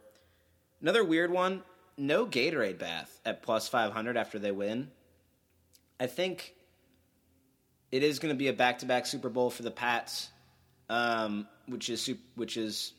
Another 0.81 1.05
weird 1.05 1.31
one 1.31 1.63
no 1.99 2.27
Gatorade 2.27 2.79
bath 2.79 3.21
at 3.25 3.43
plus 3.43 3.69
500 3.69 4.17
after 4.17 4.39
they 4.39 4.53
win. 4.53 4.91
I 5.99 6.07
think 6.07 6.55
it 7.91 8.03
is 8.03 8.19
going 8.19 8.35
to 8.35 8.39
be 8.39 8.49
a 8.49 8.53
back 8.53 8.79
to 8.79 8.87
back 8.87 9.07
Super 9.07 9.29
Bowl 9.29 9.51
for 9.51 9.63
the 9.63 9.71
Pats, 9.71 10.29
um, 10.91 11.49
which 11.67 11.89
is 11.89 12.11
which 12.35 12.57
is 12.57 12.93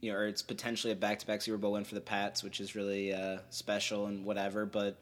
you 0.00 0.12
know, 0.12 0.18
or 0.18 0.26
it's 0.26 0.42
potentially 0.42 0.92
a 0.92 0.96
back 0.96 1.20
to 1.20 1.26
back 1.26 1.40
Super 1.40 1.56
Bowl 1.56 1.72
win 1.72 1.84
for 1.84 1.94
the 1.94 2.00
Pats, 2.00 2.42
which 2.42 2.60
is 2.60 2.74
really 2.74 3.14
uh, 3.14 3.38
special 3.50 4.06
and 4.06 4.24
whatever. 4.24 4.66
But 4.66 4.98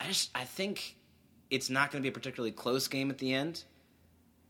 I 0.00 0.06
just 0.06 0.30
I 0.34 0.44
think 0.44 0.96
it's 1.50 1.68
not 1.68 1.90
going 1.90 2.02
to 2.02 2.06
be 2.06 2.10
a 2.10 2.12
particularly 2.12 2.52
close 2.52 2.88
game 2.88 3.10
at 3.10 3.18
the 3.18 3.34
end 3.34 3.64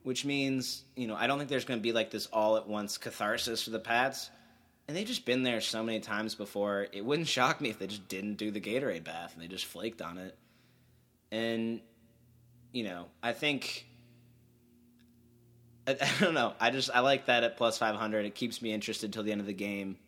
which 0.08 0.24
means 0.24 0.84
you 0.96 1.06
know 1.06 1.14
I 1.14 1.26
don't 1.26 1.36
think 1.36 1.50
there's 1.50 1.66
going 1.66 1.80
to 1.80 1.82
be 1.82 1.92
like 1.92 2.10
this 2.10 2.24
all 2.32 2.56
at 2.56 2.66
once 2.66 2.96
catharsis 2.96 3.62
for 3.62 3.68
the 3.68 3.78
Pats. 3.78 4.30
And 4.88 4.96
they've 4.96 5.06
just 5.06 5.26
been 5.26 5.42
there 5.42 5.60
so 5.60 5.82
many 5.82 6.00
times 6.00 6.34
before. 6.34 6.86
It 6.92 7.04
wouldn't 7.04 7.28
shock 7.28 7.60
me 7.60 7.68
if 7.68 7.78
they 7.78 7.88
just 7.88 8.08
didn't 8.08 8.36
do 8.36 8.50
the 8.50 8.58
Gatorade 8.58 9.04
bath 9.04 9.34
and 9.34 9.42
they 9.42 9.46
just 9.46 9.66
flaked 9.66 10.00
on 10.00 10.16
it. 10.16 10.34
And 11.30 11.82
you 12.72 12.84
know, 12.84 13.04
I 13.22 13.34
think 13.34 13.84
I, 15.86 15.98
I 16.00 16.24
don't 16.24 16.32
know. 16.32 16.54
I 16.58 16.70
just 16.70 16.88
I 16.94 17.00
like 17.00 17.26
that 17.26 17.44
at 17.44 17.58
plus 17.58 17.76
five 17.76 17.94
hundred. 17.94 18.24
It 18.24 18.34
keeps 18.34 18.62
me 18.62 18.72
interested 18.72 19.12
till 19.12 19.24
the 19.24 19.32
end 19.32 19.42
of 19.42 19.46
the 19.46 19.52
game. 19.52 19.98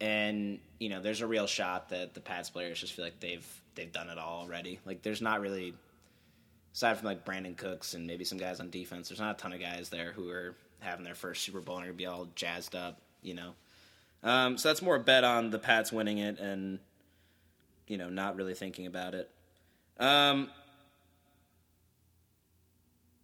And 0.00 0.58
you 0.80 0.88
know, 0.88 1.00
there's 1.00 1.20
a 1.20 1.28
real 1.28 1.46
shot 1.46 1.90
that 1.90 2.14
the 2.14 2.20
Pats 2.20 2.50
players 2.50 2.80
just 2.80 2.94
feel 2.94 3.04
like 3.04 3.20
they've 3.20 3.46
they've 3.76 3.92
done 3.92 4.08
it 4.08 4.18
all 4.18 4.40
already. 4.40 4.80
Like 4.84 5.02
there's 5.02 5.22
not 5.22 5.40
really 5.40 5.74
aside 6.72 6.98
from 6.98 7.06
like 7.06 7.24
Brandin 7.24 7.56
Cooks 7.56 7.94
and 7.94 8.06
maybe 8.06 8.24
some 8.24 8.38
guys 8.38 8.60
on 8.60 8.70
defense, 8.70 9.08
there's 9.08 9.20
not 9.20 9.36
a 9.36 9.38
ton 9.38 9.52
of 9.52 9.60
guys 9.60 9.88
there 9.88 10.12
who 10.12 10.30
are 10.30 10.54
having 10.80 11.04
their 11.04 11.14
first 11.14 11.42
Super 11.42 11.60
Bowl 11.60 11.76
and 11.76 11.84
are 11.84 11.88
gonna 11.88 11.96
be 11.96 12.06
all 12.06 12.28
jazzed 12.34 12.74
up, 12.74 13.00
you 13.22 13.34
know. 13.34 13.54
Um, 14.22 14.58
so 14.58 14.68
that's 14.68 14.82
more 14.82 14.96
a 14.96 15.00
bet 15.00 15.24
on 15.24 15.50
the 15.50 15.58
Pats 15.58 15.92
winning 15.92 16.18
it 16.18 16.38
and 16.38 16.78
you 17.86 17.96
know 17.96 18.08
not 18.08 18.36
really 18.36 18.54
thinking 18.54 18.86
about 18.86 19.14
it. 19.14 19.30
Um, 19.98 20.50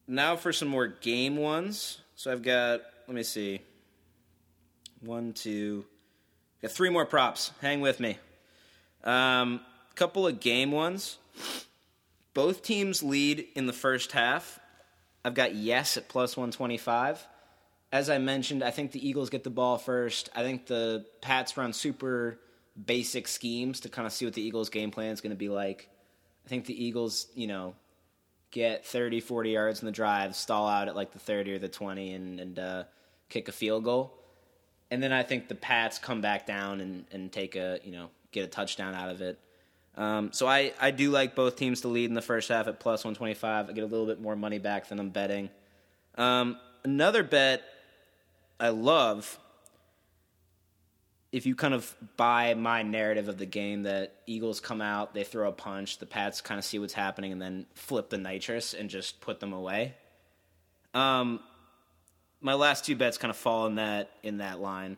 now 0.06 0.36
for 0.36 0.52
some 0.52 0.68
more 0.68 0.86
game 0.86 1.36
ones. 1.36 2.00
So 2.14 2.32
I've 2.32 2.42
got 2.42 2.80
let 3.06 3.14
me 3.14 3.22
see, 3.22 3.60
one, 5.00 5.32
two, 5.32 5.84
got 6.62 6.70
three 6.70 6.90
more 6.90 7.06
props. 7.06 7.52
Hang 7.60 7.80
with 7.80 8.00
me. 8.00 8.18
Um, 9.04 9.60
couple 9.94 10.26
of 10.26 10.40
game 10.40 10.70
ones. 10.70 11.18
Both 12.36 12.60
teams 12.60 13.02
lead 13.02 13.46
in 13.54 13.64
the 13.64 13.72
first 13.72 14.12
half. 14.12 14.60
I've 15.24 15.32
got 15.32 15.54
yes 15.54 15.96
at 15.96 16.06
plus 16.06 16.36
125. 16.36 17.26
As 17.90 18.10
I 18.10 18.18
mentioned, 18.18 18.62
I 18.62 18.70
think 18.70 18.92
the 18.92 19.08
Eagles 19.08 19.30
get 19.30 19.42
the 19.42 19.48
ball 19.48 19.78
first. 19.78 20.28
I 20.36 20.42
think 20.42 20.66
the 20.66 21.06
Pats 21.22 21.56
run 21.56 21.72
super 21.72 22.38
basic 22.84 23.26
schemes 23.26 23.80
to 23.80 23.88
kind 23.88 24.04
of 24.04 24.12
see 24.12 24.26
what 24.26 24.34
the 24.34 24.42
Eagles' 24.42 24.68
game 24.68 24.90
plan 24.90 25.12
is 25.12 25.22
going 25.22 25.30
to 25.30 25.36
be 25.36 25.48
like. 25.48 25.88
I 26.44 26.48
think 26.50 26.66
the 26.66 26.84
Eagles, 26.84 27.26
you 27.34 27.46
know, 27.46 27.74
get 28.50 28.84
30, 28.84 29.20
40 29.20 29.50
yards 29.52 29.80
in 29.80 29.86
the 29.86 29.92
drive, 29.92 30.36
stall 30.36 30.68
out 30.68 30.88
at 30.88 30.94
like 30.94 31.12
the 31.12 31.18
30 31.18 31.54
or 31.54 31.58
the 31.58 31.68
20, 31.68 32.12
and, 32.12 32.38
and 32.38 32.58
uh, 32.58 32.84
kick 33.30 33.48
a 33.48 33.52
field 33.52 33.84
goal. 33.84 34.12
And 34.90 35.02
then 35.02 35.10
I 35.10 35.22
think 35.22 35.48
the 35.48 35.54
Pats 35.54 35.98
come 35.98 36.20
back 36.20 36.44
down 36.44 36.82
and, 36.82 37.06
and 37.12 37.32
take 37.32 37.56
a, 37.56 37.80
you 37.82 37.92
know, 37.92 38.10
get 38.30 38.44
a 38.44 38.48
touchdown 38.48 38.94
out 38.94 39.08
of 39.08 39.22
it. 39.22 39.38
Um, 39.96 40.30
so 40.32 40.46
I, 40.46 40.72
I 40.78 40.90
do 40.90 41.10
like 41.10 41.34
both 41.34 41.56
teams 41.56 41.80
to 41.82 41.88
lead 41.88 42.06
in 42.06 42.14
the 42.14 42.22
first 42.22 42.48
half 42.48 42.68
at 42.68 42.80
plus 42.80 43.04
125. 43.04 43.70
I 43.70 43.72
get 43.72 43.82
a 43.82 43.86
little 43.86 44.06
bit 44.06 44.20
more 44.20 44.36
money 44.36 44.58
back 44.58 44.88
than 44.88 44.98
I'm 44.98 45.10
betting. 45.10 45.48
Um, 46.16 46.58
another 46.84 47.22
bet 47.22 47.62
I 48.60 48.70
love, 48.70 49.38
if 51.32 51.46
you 51.46 51.54
kind 51.54 51.74
of 51.74 51.94
buy 52.16 52.54
my 52.54 52.82
narrative 52.82 53.28
of 53.28 53.38
the 53.38 53.46
game 53.46 53.84
that 53.84 54.14
Eagles 54.26 54.60
come 54.60 54.80
out, 54.80 55.14
they 55.14 55.24
throw 55.24 55.48
a 55.48 55.52
punch, 55.52 55.98
the 55.98 56.06
Pats 56.06 56.40
kind 56.40 56.58
of 56.58 56.64
see 56.64 56.78
what's 56.78 56.94
happening, 56.94 57.32
and 57.32 57.40
then 57.40 57.66
flip 57.74 58.10
the 58.10 58.18
nitrous 58.18 58.74
and 58.74 58.90
just 58.90 59.20
put 59.20 59.40
them 59.40 59.52
away. 59.52 59.94
Um, 60.94 61.40
my 62.40 62.54
last 62.54 62.84
two 62.84 62.96
bets 62.96 63.18
kind 63.18 63.30
of 63.30 63.36
fall 63.36 63.66
in 63.66 63.74
that 63.74 64.10
in 64.22 64.38
that 64.38 64.60
line. 64.60 64.96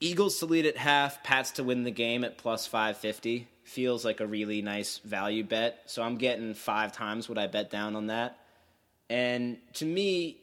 Eagles 0.00 0.38
to 0.38 0.46
lead 0.46 0.66
at 0.66 0.76
half, 0.76 1.22
Pats 1.22 1.52
to 1.52 1.64
win 1.64 1.82
the 1.82 1.90
game 1.90 2.24
at 2.24 2.38
plus 2.38 2.66
550 2.66 3.48
feels 3.64 4.04
like 4.04 4.20
a 4.20 4.26
really 4.26 4.62
nice 4.62 4.98
value 4.98 5.44
bet. 5.44 5.82
So 5.86 6.02
I'm 6.02 6.16
getting 6.16 6.54
five 6.54 6.92
times 6.92 7.28
what 7.28 7.36
I 7.36 7.48
bet 7.48 7.70
down 7.70 7.96
on 7.96 8.06
that. 8.06 8.38
And 9.10 9.58
to 9.74 9.84
me, 9.84 10.38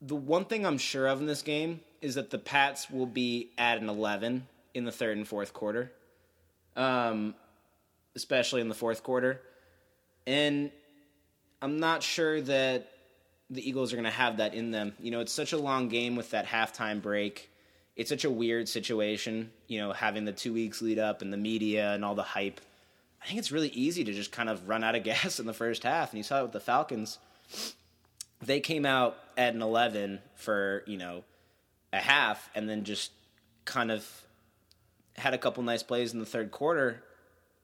the 0.00 0.14
one 0.14 0.44
thing 0.44 0.64
I'm 0.64 0.78
sure 0.78 1.06
of 1.06 1.20
in 1.20 1.26
this 1.26 1.42
game 1.42 1.80
is 2.00 2.14
that 2.14 2.30
the 2.30 2.38
Pats 2.38 2.90
will 2.90 3.06
be 3.06 3.50
at 3.58 3.78
an 3.78 3.88
11 3.88 4.46
in 4.74 4.84
the 4.84 4.92
third 4.92 5.16
and 5.16 5.26
fourth 5.26 5.52
quarter, 5.52 5.90
um, 6.76 7.34
especially 8.14 8.60
in 8.60 8.68
the 8.68 8.74
fourth 8.74 9.02
quarter. 9.02 9.40
And 10.26 10.70
I'm 11.60 11.80
not 11.80 12.02
sure 12.02 12.40
that 12.42 12.88
the 13.50 13.66
Eagles 13.66 13.92
are 13.92 13.96
going 13.96 14.04
to 14.04 14.10
have 14.10 14.36
that 14.36 14.54
in 14.54 14.70
them. 14.70 14.94
You 15.00 15.10
know, 15.10 15.20
it's 15.20 15.32
such 15.32 15.52
a 15.52 15.58
long 15.58 15.88
game 15.88 16.14
with 16.14 16.30
that 16.30 16.46
halftime 16.46 17.02
break 17.02 17.50
it's 17.98 18.08
such 18.08 18.24
a 18.24 18.30
weird 18.30 18.68
situation, 18.68 19.50
you 19.66 19.80
know, 19.80 19.92
having 19.92 20.24
the 20.24 20.32
two 20.32 20.52
weeks 20.52 20.80
lead 20.80 21.00
up 21.00 21.20
and 21.20 21.32
the 21.32 21.36
media 21.36 21.92
and 21.92 22.04
all 22.04 22.14
the 22.14 22.22
hype. 22.22 22.60
I 23.20 23.26
think 23.26 23.40
it's 23.40 23.50
really 23.50 23.70
easy 23.70 24.04
to 24.04 24.12
just 24.12 24.30
kind 24.30 24.48
of 24.48 24.68
run 24.68 24.84
out 24.84 24.94
of 24.94 25.02
gas 25.04 25.40
in 25.40 25.46
the 25.46 25.52
first 25.52 25.82
half. 25.82 26.12
And 26.12 26.18
you 26.18 26.22
saw 26.22 26.38
it 26.38 26.42
with 26.44 26.52
the 26.52 26.60
Falcons. 26.60 27.18
They 28.40 28.60
came 28.60 28.86
out 28.86 29.18
at 29.36 29.54
an 29.54 29.62
11 29.62 30.20
for, 30.36 30.84
you 30.86 30.96
know, 30.96 31.24
a 31.92 31.98
half, 31.98 32.48
and 32.54 32.68
then 32.68 32.84
just 32.84 33.10
kind 33.64 33.90
of 33.90 34.08
had 35.16 35.34
a 35.34 35.38
couple 35.38 35.64
nice 35.64 35.82
plays 35.82 36.12
in 36.12 36.20
the 36.20 36.26
third 36.26 36.52
quarter 36.52 37.02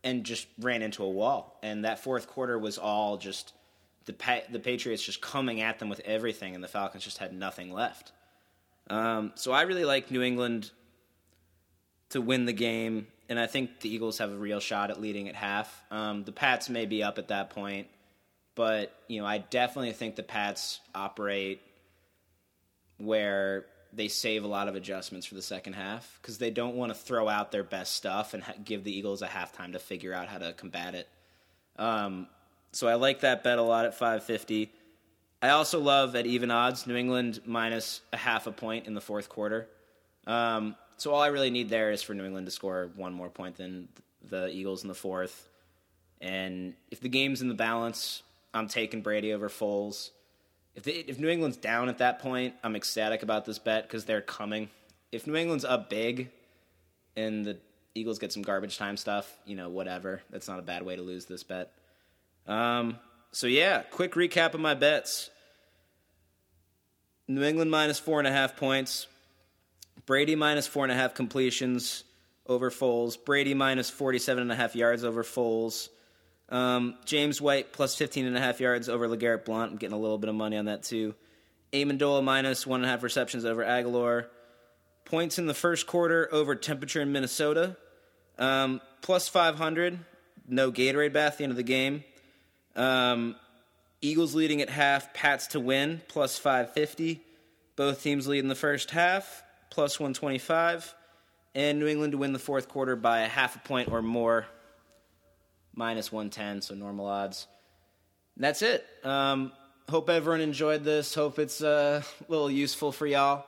and 0.02 0.24
just 0.24 0.48
ran 0.58 0.82
into 0.82 1.04
a 1.04 1.08
wall. 1.08 1.60
And 1.62 1.84
that 1.84 2.00
fourth 2.00 2.26
quarter 2.26 2.58
was 2.58 2.76
all 2.76 3.18
just 3.18 3.52
the 4.06 4.12
pa- 4.12 4.42
the 4.50 4.58
Patriots 4.58 5.04
just 5.04 5.20
coming 5.20 5.60
at 5.60 5.78
them 5.78 5.88
with 5.88 6.00
everything, 6.00 6.56
and 6.56 6.64
the 6.64 6.68
Falcons 6.68 7.04
just 7.04 7.18
had 7.18 7.32
nothing 7.32 7.72
left. 7.72 8.10
Um, 8.88 9.32
so 9.34 9.52
I 9.52 9.62
really 9.62 9.84
like 9.84 10.10
New 10.10 10.22
England 10.22 10.70
to 12.10 12.20
win 12.20 12.44
the 12.44 12.52
game, 12.52 13.06
and 13.28 13.38
I 13.38 13.46
think 13.46 13.80
the 13.80 13.88
Eagles 13.88 14.18
have 14.18 14.30
a 14.30 14.36
real 14.36 14.60
shot 14.60 14.90
at 14.90 15.00
leading 15.00 15.28
at 15.28 15.34
half. 15.34 15.82
Um, 15.90 16.24
the 16.24 16.32
Pats 16.32 16.68
may 16.68 16.86
be 16.86 17.02
up 17.02 17.18
at 17.18 17.28
that 17.28 17.50
point, 17.50 17.88
but 18.54 18.94
you 19.08 19.20
know 19.20 19.26
I 19.26 19.38
definitely 19.38 19.92
think 19.92 20.16
the 20.16 20.22
Pats 20.22 20.80
operate 20.94 21.60
where 22.98 23.66
they 23.92 24.08
save 24.08 24.44
a 24.44 24.46
lot 24.46 24.68
of 24.68 24.74
adjustments 24.74 25.26
for 25.26 25.34
the 25.34 25.42
second 25.42 25.74
half 25.74 26.18
because 26.20 26.38
they 26.38 26.50
don't 26.50 26.74
want 26.74 26.90
to 26.90 26.98
throw 26.98 27.28
out 27.28 27.52
their 27.52 27.64
best 27.64 27.94
stuff 27.94 28.34
and 28.34 28.42
ha- 28.42 28.54
give 28.64 28.84
the 28.84 28.96
Eagles 28.96 29.22
a 29.22 29.26
halftime 29.26 29.72
to 29.72 29.78
figure 29.78 30.12
out 30.12 30.28
how 30.28 30.38
to 30.38 30.52
combat 30.52 30.94
it. 30.94 31.08
Um, 31.76 32.28
so 32.72 32.88
I 32.88 32.94
like 32.94 33.20
that 33.20 33.44
bet 33.44 33.58
a 33.58 33.62
lot 33.62 33.84
at 33.84 33.94
550. 33.94 34.72
I 35.44 35.50
also 35.50 35.78
love 35.78 36.16
at 36.16 36.24
even 36.24 36.50
odds 36.50 36.86
New 36.86 36.96
England 36.96 37.42
minus 37.44 38.00
a 38.14 38.16
half 38.16 38.46
a 38.46 38.50
point 38.50 38.86
in 38.86 38.94
the 38.94 39.00
fourth 39.02 39.28
quarter. 39.28 39.68
Um, 40.26 40.74
so 40.96 41.12
all 41.12 41.20
I 41.20 41.26
really 41.26 41.50
need 41.50 41.68
there 41.68 41.90
is 41.90 42.02
for 42.02 42.14
New 42.14 42.24
England 42.24 42.46
to 42.46 42.50
score 42.50 42.88
one 42.96 43.12
more 43.12 43.28
point 43.28 43.56
than 43.56 43.88
the 44.26 44.48
Eagles 44.48 44.84
in 44.84 44.88
the 44.88 44.94
fourth. 44.94 45.50
And 46.18 46.72
if 46.90 47.00
the 47.00 47.10
game's 47.10 47.42
in 47.42 47.48
the 47.48 47.54
balance, 47.54 48.22
I'm 48.54 48.68
taking 48.68 49.02
Brady 49.02 49.34
over 49.34 49.50
Foles. 49.50 50.12
If 50.76 50.88
if 50.88 51.18
New 51.18 51.28
England's 51.28 51.58
down 51.58 51.90
at 51.90 51.98
that 51.98 52.20
point, 52.20 52.54
I'm 52.64 52.74
ecstatic 52.74 53.22
about 53.22 53.44
this 53.44 53.58
bet 53.58 53.82
because 53.82 54.06
they're 54.06 54.22
coming. 54.22 54.70
If 55.12 55.26
New 55.26 55.36
England's 55.36 55.66
up 55.66 55.90
big, 55.90 56.30
and 57.16 57.44
the 57.44 57.58
Eagles 57.94 58.18
get 58.18 58.32
some 58.32 58.42
garbage 58.42 58.78
time 58.78 58.96
stuff, 58.96 59.30
you 59.44 59.56
know, 59.56 59.68
whatever. 59.68 60.22
That's 60.30 60.48
not 60.48 60.58
a 60.58 60.62
bad 60.62 60.84
way 60.84 60.96
to 60.96 61.02
lose 61.02 61.26
this 61.26 61.42
bet. 61.42 61.70
Um, 62.46 62.98
so 63.32 63.46
yeah, 63.46 63.82
quick 63.82 64.14
recap 64.14 64.54
of 64.54 64.60
my 64.60 64.72
bets. 64.72 65.28
New 67.26 67.42
England 67.42 67.70
minus 67.70 67.98
four 67.98 68.18
and 68.18 68.28
a 68.28 68.32
half 68.32 68.56
points. 68.56 69.06
Brady 70.06 70.34
minus 70.34 70.66
four 70.66 70.84
and 70.84 70.92
a 70.92 70.94
half 70.94 71.14
completions 71.14 72.04
over 72.46 72.70
Foles. 72.70 73.22
Brady 73.22 73.54
minus 73.54 73.88
47 73.90 74.42
and 74.42 74.52
a 74.52 74.54
half 74.54 74.76
yards 74.76 75.04
over 75.04 75.22
Foles. 75.22 75.88
Um, 76.50 76.96
James 77.06 77.40
White 77.40 77.72
plus 77.72 77.94
15 77.94 78.26
and 78.26 78.36
a 78.36 78.40
half 78.40 78.60
yards 78.60 78.88
over 78.88 79.08
LeGarrette 79.08 79.44
Blount. 79.46 79.72
I'm 79.72 79.78
getting 79.78 79.96
a 79.96 80.00
little 80.00 80.18
bit 80.18 80.28
of 80.28 80.34
money 80.34 80.56
on 80.56 80.66
that 80.66 80.82
too. 80.82 81.14
Amendola 81.72 82.22
minus 82.22 82.66
one 82.66 82.80
and 82.80 82.86
a 82.86 82.88
half 82.88 83.02
receptions 83.02 83.44
over 83.44 83.64
Agholor. 83.64 84.26
Points 85.06 85.38
in 85.38 85.46
the 85.46 85.54
first 85.54 85.86
quarter 85.86 86.28
over 86.32 86.54
temperature 86.54 87.00
in 87.00 87.12
Minnesota. 87.12 87.76
Um, 88.38 88.80
plus 89.00 89.28
500. 89.28 89.98
No 90.46 90.70
Gatorade 90.70 91.12
bath 91.12 91.32
at 91.32 91.38
the 91.38 91.44
end 91.44 91.50
of 91.52 91.56
the 91.56 91.62
game. 91.62 92.04
Um, 92.76 93.36
Eagles 94.04 94.34
leading 94.34 94.60
at 94.60 94.68
half. 94.68 95.14
Pats 95.14 95.48
to 95.48 95.60
win. 95.60 96.00
Plus 96.08 96.38
550. 96.38 97.20
Both 97.76 98.02
teams 98.02 98.26
lead 98.28 98.40
in 98.40 98.48
the 98.48 98.54
first 98.54 98.90
half. 98.90 99.42
Plus 99.70 99.98
125. 99.98 100.94
And 101.54 101.78
New 101.78 101.86
England 101.86 102.12
to 102.12 102.18
win 102.18 102.32
the 102.32 102.38
fourth 102.38 102.68
quarter 102.68 102.96
by 102.96 103.20
a 103.20 103.28
half 103.28 103.56
a 103.56 103.60
point 103.60 103.90
or 103.90 104.02
more 104.02 104.46
minus 105.74 106.12
110, 106.12 106.62
so 106.62 106.74
normal 106.74 107.06
odds. 107.06 107.46
That's 108.36 108.62
it. 108.62 108.84
Um, 109.04 109.52
hope 109.88 110.10
everyone 110.10 110.40
enjoyed 110.40 110.84
this. 110.84 111.14
Hope 111.14 111.38
it's 111.38 111.62
uh, 111.62 112.02
a 112.20 112.30
little 112.30 112.50
useful 112.50 112.92
for 112.92 113.06
y'all. 113.06 113.44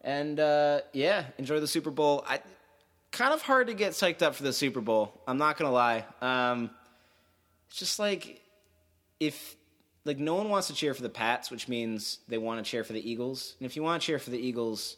And 0.00 0.38
uh, 0.38 0.80
yeah, 0.92 1.26
enjoy 1.38 1.60
the 1.60 1.66
Super 1.66 1.90
Bowl. 1.90 2.24
I 2.28 2.40
kind 3.10 3.32
of 3.32 3.42
hard 3.42 3.68
to 3.68 3.74
get 3.74 3.92
psyched 3.92 4.22
up 4.22 4.34
for 4.34 4.42
the 4.42 4.52
Super 4.52 4.80
Bowl. 4.80 5.20
I'm 5.26 5.38
not 5.38 5.56
gonna 5.56 5.72
lie. 5.72 6.04
Um, 6.20 6.70
it's 7.68 7.78
just 7.78 7.98
like 7.98 8.40
if 9.20 9.56
like 10.04 10.18
no 10.18 10.34
one 10.34 10.48
wants 10.48 10.68
to 10.68 10.74
cheer 10.74 10.94
for 10.94 11.02
the 11.02 11.08
Pats, 11.08 11.50
which 11.50 11.68
means 11.68 12.18
they 12.28 12.38
want 12.38 12.64
to 12.64 12.68
cheer 12.68 12.84
for 12.84 12.92
the 12.92 13.10
Eagles. 13.10 13.54
And 13.58 13.66
if 13.66 13.76
you 13.76 13.82
want 13.82 14.02
to 14.02 14.06
cheer 14.06 14.18
for 14.18 14.30
the 14.30 14.38
Eagles, 14.38 14.96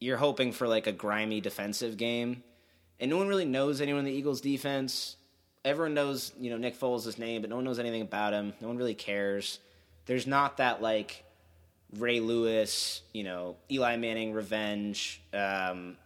you're 0.00 0.16
hoping 0.16 0.52
for 0.52 0.68
like 0.68 0.86
a 0.86 0.92
grimy 0.92 1.40
defensive 1.40 1.96
game. 1.96 2.42
And 3.00 3.10
no 3.10 3.16
one 3.16 3.28
really 3.28 3.44
knows 3.44 3.80
anyone 3.80 4.00
in 4.00 4.04
the 4.06 4.12
Eagles 4.12 4.40
defense 4.40 5.16
everyone 5.64 5.94
knows 5.94 6.32
you 6.38 6.50
know 6.50 6.56
Nick 6.56 6.78
Foles' 6.78 7.18
name, 7.18 7.42
but 7.42 7.50
no 7.50 7.56
one 7.56 7.64
knows 7.64 7.78
anything 7.78 8.02
about 8.02 8.32
him. 8.32 8.52
No 8.60 8.68
one 8.68 8.76
really 8.76 8.94
cares. 8.94 9.58
There's 10.06 10.26
not 10.26 10.56
that 10.56 10.80
like 10.82 11.24
Ray 11.96 12.20
Lewis, 12.20 13.02
you 13.12 13.24
know, 13.24 13.56
Eli 13.70 13.96
Manning 13.96 14.32
revenge. 14.32 15.22
Um, 15.32 15.96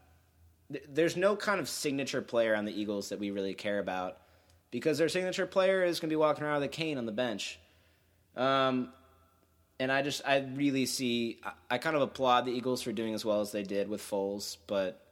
th- 0.70 0.84
there's 0.88 1.16
no 1.16 1.36
kind 1.36 1.60
of 1.60 1.68
signature 1.68 2.22
player 2.22 2.54
on 2.54 2.64
the 2.64 2.78
Eagles 2.78 3.10
that 3.10 3.18
we 3.18 3.30
really 3.30 3.54
care 3.54 3.78
about 3.78 4.18
because 4.70 4.98
their 4.98 5.08
signature 5.08 5.46
player 5.46 5.84
is 5.84 6.00
going 6.00 6.08
to 6.08 6.12
be 6.12 6.18
walking 6.18 6.44
around 6.44 6.60
with 6.60 6.64
a 6.64 6.68
cane 6.68 6.98
on 6.98 7.06
the 7.06 7.12
bench. 7.12 7.58
Um, 8.36 8.92
and 9.78 9.90
I 9.90 10.02
just, 10.02 10.22
I 10.26 10.38
really 10.54 10.86
see, 10.86 11.40
I, 11.44 11.52
I 11.72 11.78
kind 11.78 11.96
of 11.96 12.02
applaud 12.02 12.46
the 12.46 12.52
Eagles 12.52 12.82
for 12.82 12.92
doing 12.92 13.14
as 13.14 13.24
well 13.24 13.40
as 13.40 13.52
they 13.52 13.62
did 13.62 13.88
with 13.88 14.00
Foles, 14.00 14.56
but 14.66 15.04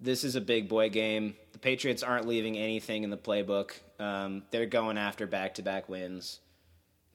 this 0.00 0.24
is 0.24 0.36
a 0.36 0.40
big 0.40 0.68
boy 0.68 0.88
game. 0.88 1.36
The 1.52 1.58
Patriots 1.58 2.02
aren't 2.02 2.26
leaving 2.26 2.56
anything 2.56 3.02
in 3.02 3.10
the 3.10 3.16
playbook. 3.16 3.72
Um, 3.98 4.44
they're 4.50 4.66
going 4.66 4.98
after 4.98 5.26
back 5.26 5.54
to 5.54 5.62
back 5.62 5.88
wins. 5.88 6.40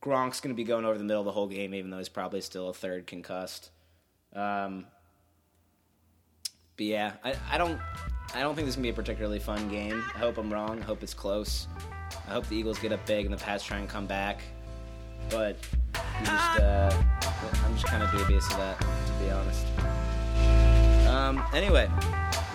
Gronk's 0.02 0.42
going 0.42 0.54
to 0.54 0.58
be 0.58 0.64
going 0.64 0.84
over 0.84 0.98
the 0.98 1.04
middle 1.04 1.24
the 1.24 1.32
whole 1.32 1.48
game, 1.48 1.76
even 1.76 1.92
though 1.92 2.00
he's 2.00 2.10
probably 2.10 2.42
still 2.42 2.70
a 2.70 2.74
third 2.74 3.06
concussed. 3.06 3.70
Um, 4.34 4.88
but 6.76 6.86
yeah, 6.86 7.14
I, 7.24 7.36
I 7.52 7.58
don't 7.58 7.80
I 8.34 8.40
don't 8.40 8.56
think 8.56 8.66
this 8.66 8.74
is 8.74 8.76
gonna 8.78 8.84
be 8.84 8.90
a 8.90 8.94
particularly 8.94 9.40
fun 9.40 9.70
game. 9.70 10.04
I 10.16 10.18
hope 10.18 10.38
I'm 10.38 10.52
wrong. 10.52 10.80
I 10.80 10.84
hope 10.84 11.04
it's 11.04 11.14
close. 11.14 11.68
I 12.28 12.32
hope 12.32 12.48
the 12.48 12.56
Eagles 12.56 12.80
get 12.80 12.92
up 12.92 13.06
big 13.06 13.26
and 13.26 13.34
the 13.34 13.38
Pats 13.38 13.64
try 13.64 13.78
and 13.78 13.88
come 13.88 14.08
back. 14.08 14.42
But 15.30 15.56
just, 16.24 16.60
uh, 16.60 17.04
I'm 17.66 17.74
just 17.74 17.88
kind 17.88 18.04
of 18.04 18.12
dubious 18.12 18.50
of 18.52 18.58
that, 18.58 18.80
to 18.80 19.14
be 19.24 19.32
honest. 19.32 19.68
Um, 21.08 21.44
anyway, 21.54 21.90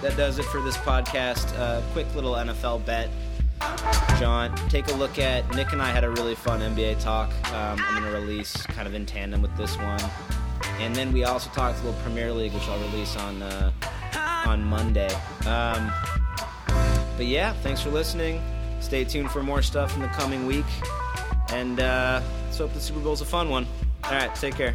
that 0.03 0.17
does 0.17 0.39
it 0.39 0.45
for 0.47 0.61
this 0.61 0.77
podcast. 0.79 1.57
Uh, 1.59 1.81
quick 1.93 2.13
little 2.15 2.35
NFL 2.35 2.85
bet. 2.85 3.09
John, 4.19 4.55
take 4.69 4.89
a 4.89 4.95
look 4.95 5.19
at 5.19 5.49
Nick 5.55 5.73
and 5.73 5.81
I 5.81 5.91
had 5.91 6.05
a 6.05 6.11
really 6.11 6.35
fun 6.35 6.61
NBA 6.61 7.01
talk. 7.01 7.31
Um, 7.53 7.79
I'm 7.87 8.03
going 8.03 8.13
to 8.13 8.19
release 8.19 8.55
kind 8.67 8.87
of 8.87 8.95
in 8.95 9.07
tandem 9.07 9.41
with 9.41 9.55
this 9.57 9.77
one, 9.79 10.01
and 10.79 10.95
then 10.95 11.13
we 11.13 11.25
also 11.25 11.49
talked 11.51 11.81
a 11.81 11.85
little 11.85 12.01
Premier 12.03 12.33
League, 12.33 12.53
which 12.53 12.69
I'll 12.69 12.79
release 12.91 13.17
on 13.17 13.43
uh, 13.43 13.73
on 14.47 14.63
Monday. 14.65 15.13
Um, 15.47 15.91
but 17.17 17.27
yeah, 17.27 17.55
thanks 17.63 17.81
for 17.81 17.91
listening. 17.91 18.43
Stay 18.81 19.05
tuned 19.05 19.31
for 19.31 19.43
more 19.43 19.63
stuff 19.63 19.95
in 19.97 20.03
the 20.03 20.09
coming 20.09 20.47
week, 20.47 20.67
and 21.51 21.81
uh, 21.81 22.21
let's 22.59 22.73
hope 22.73 22.73
the 22.73 22.81
Super 22.81 23.01
Bowl's 23.01 23.21
a 23.21 23.27
fun 23.27 23.51
one. 23.51 23.67
All 24.05 24.13
right, 24.13 24.35
take 24.35 24.55
care. 24.55 24.75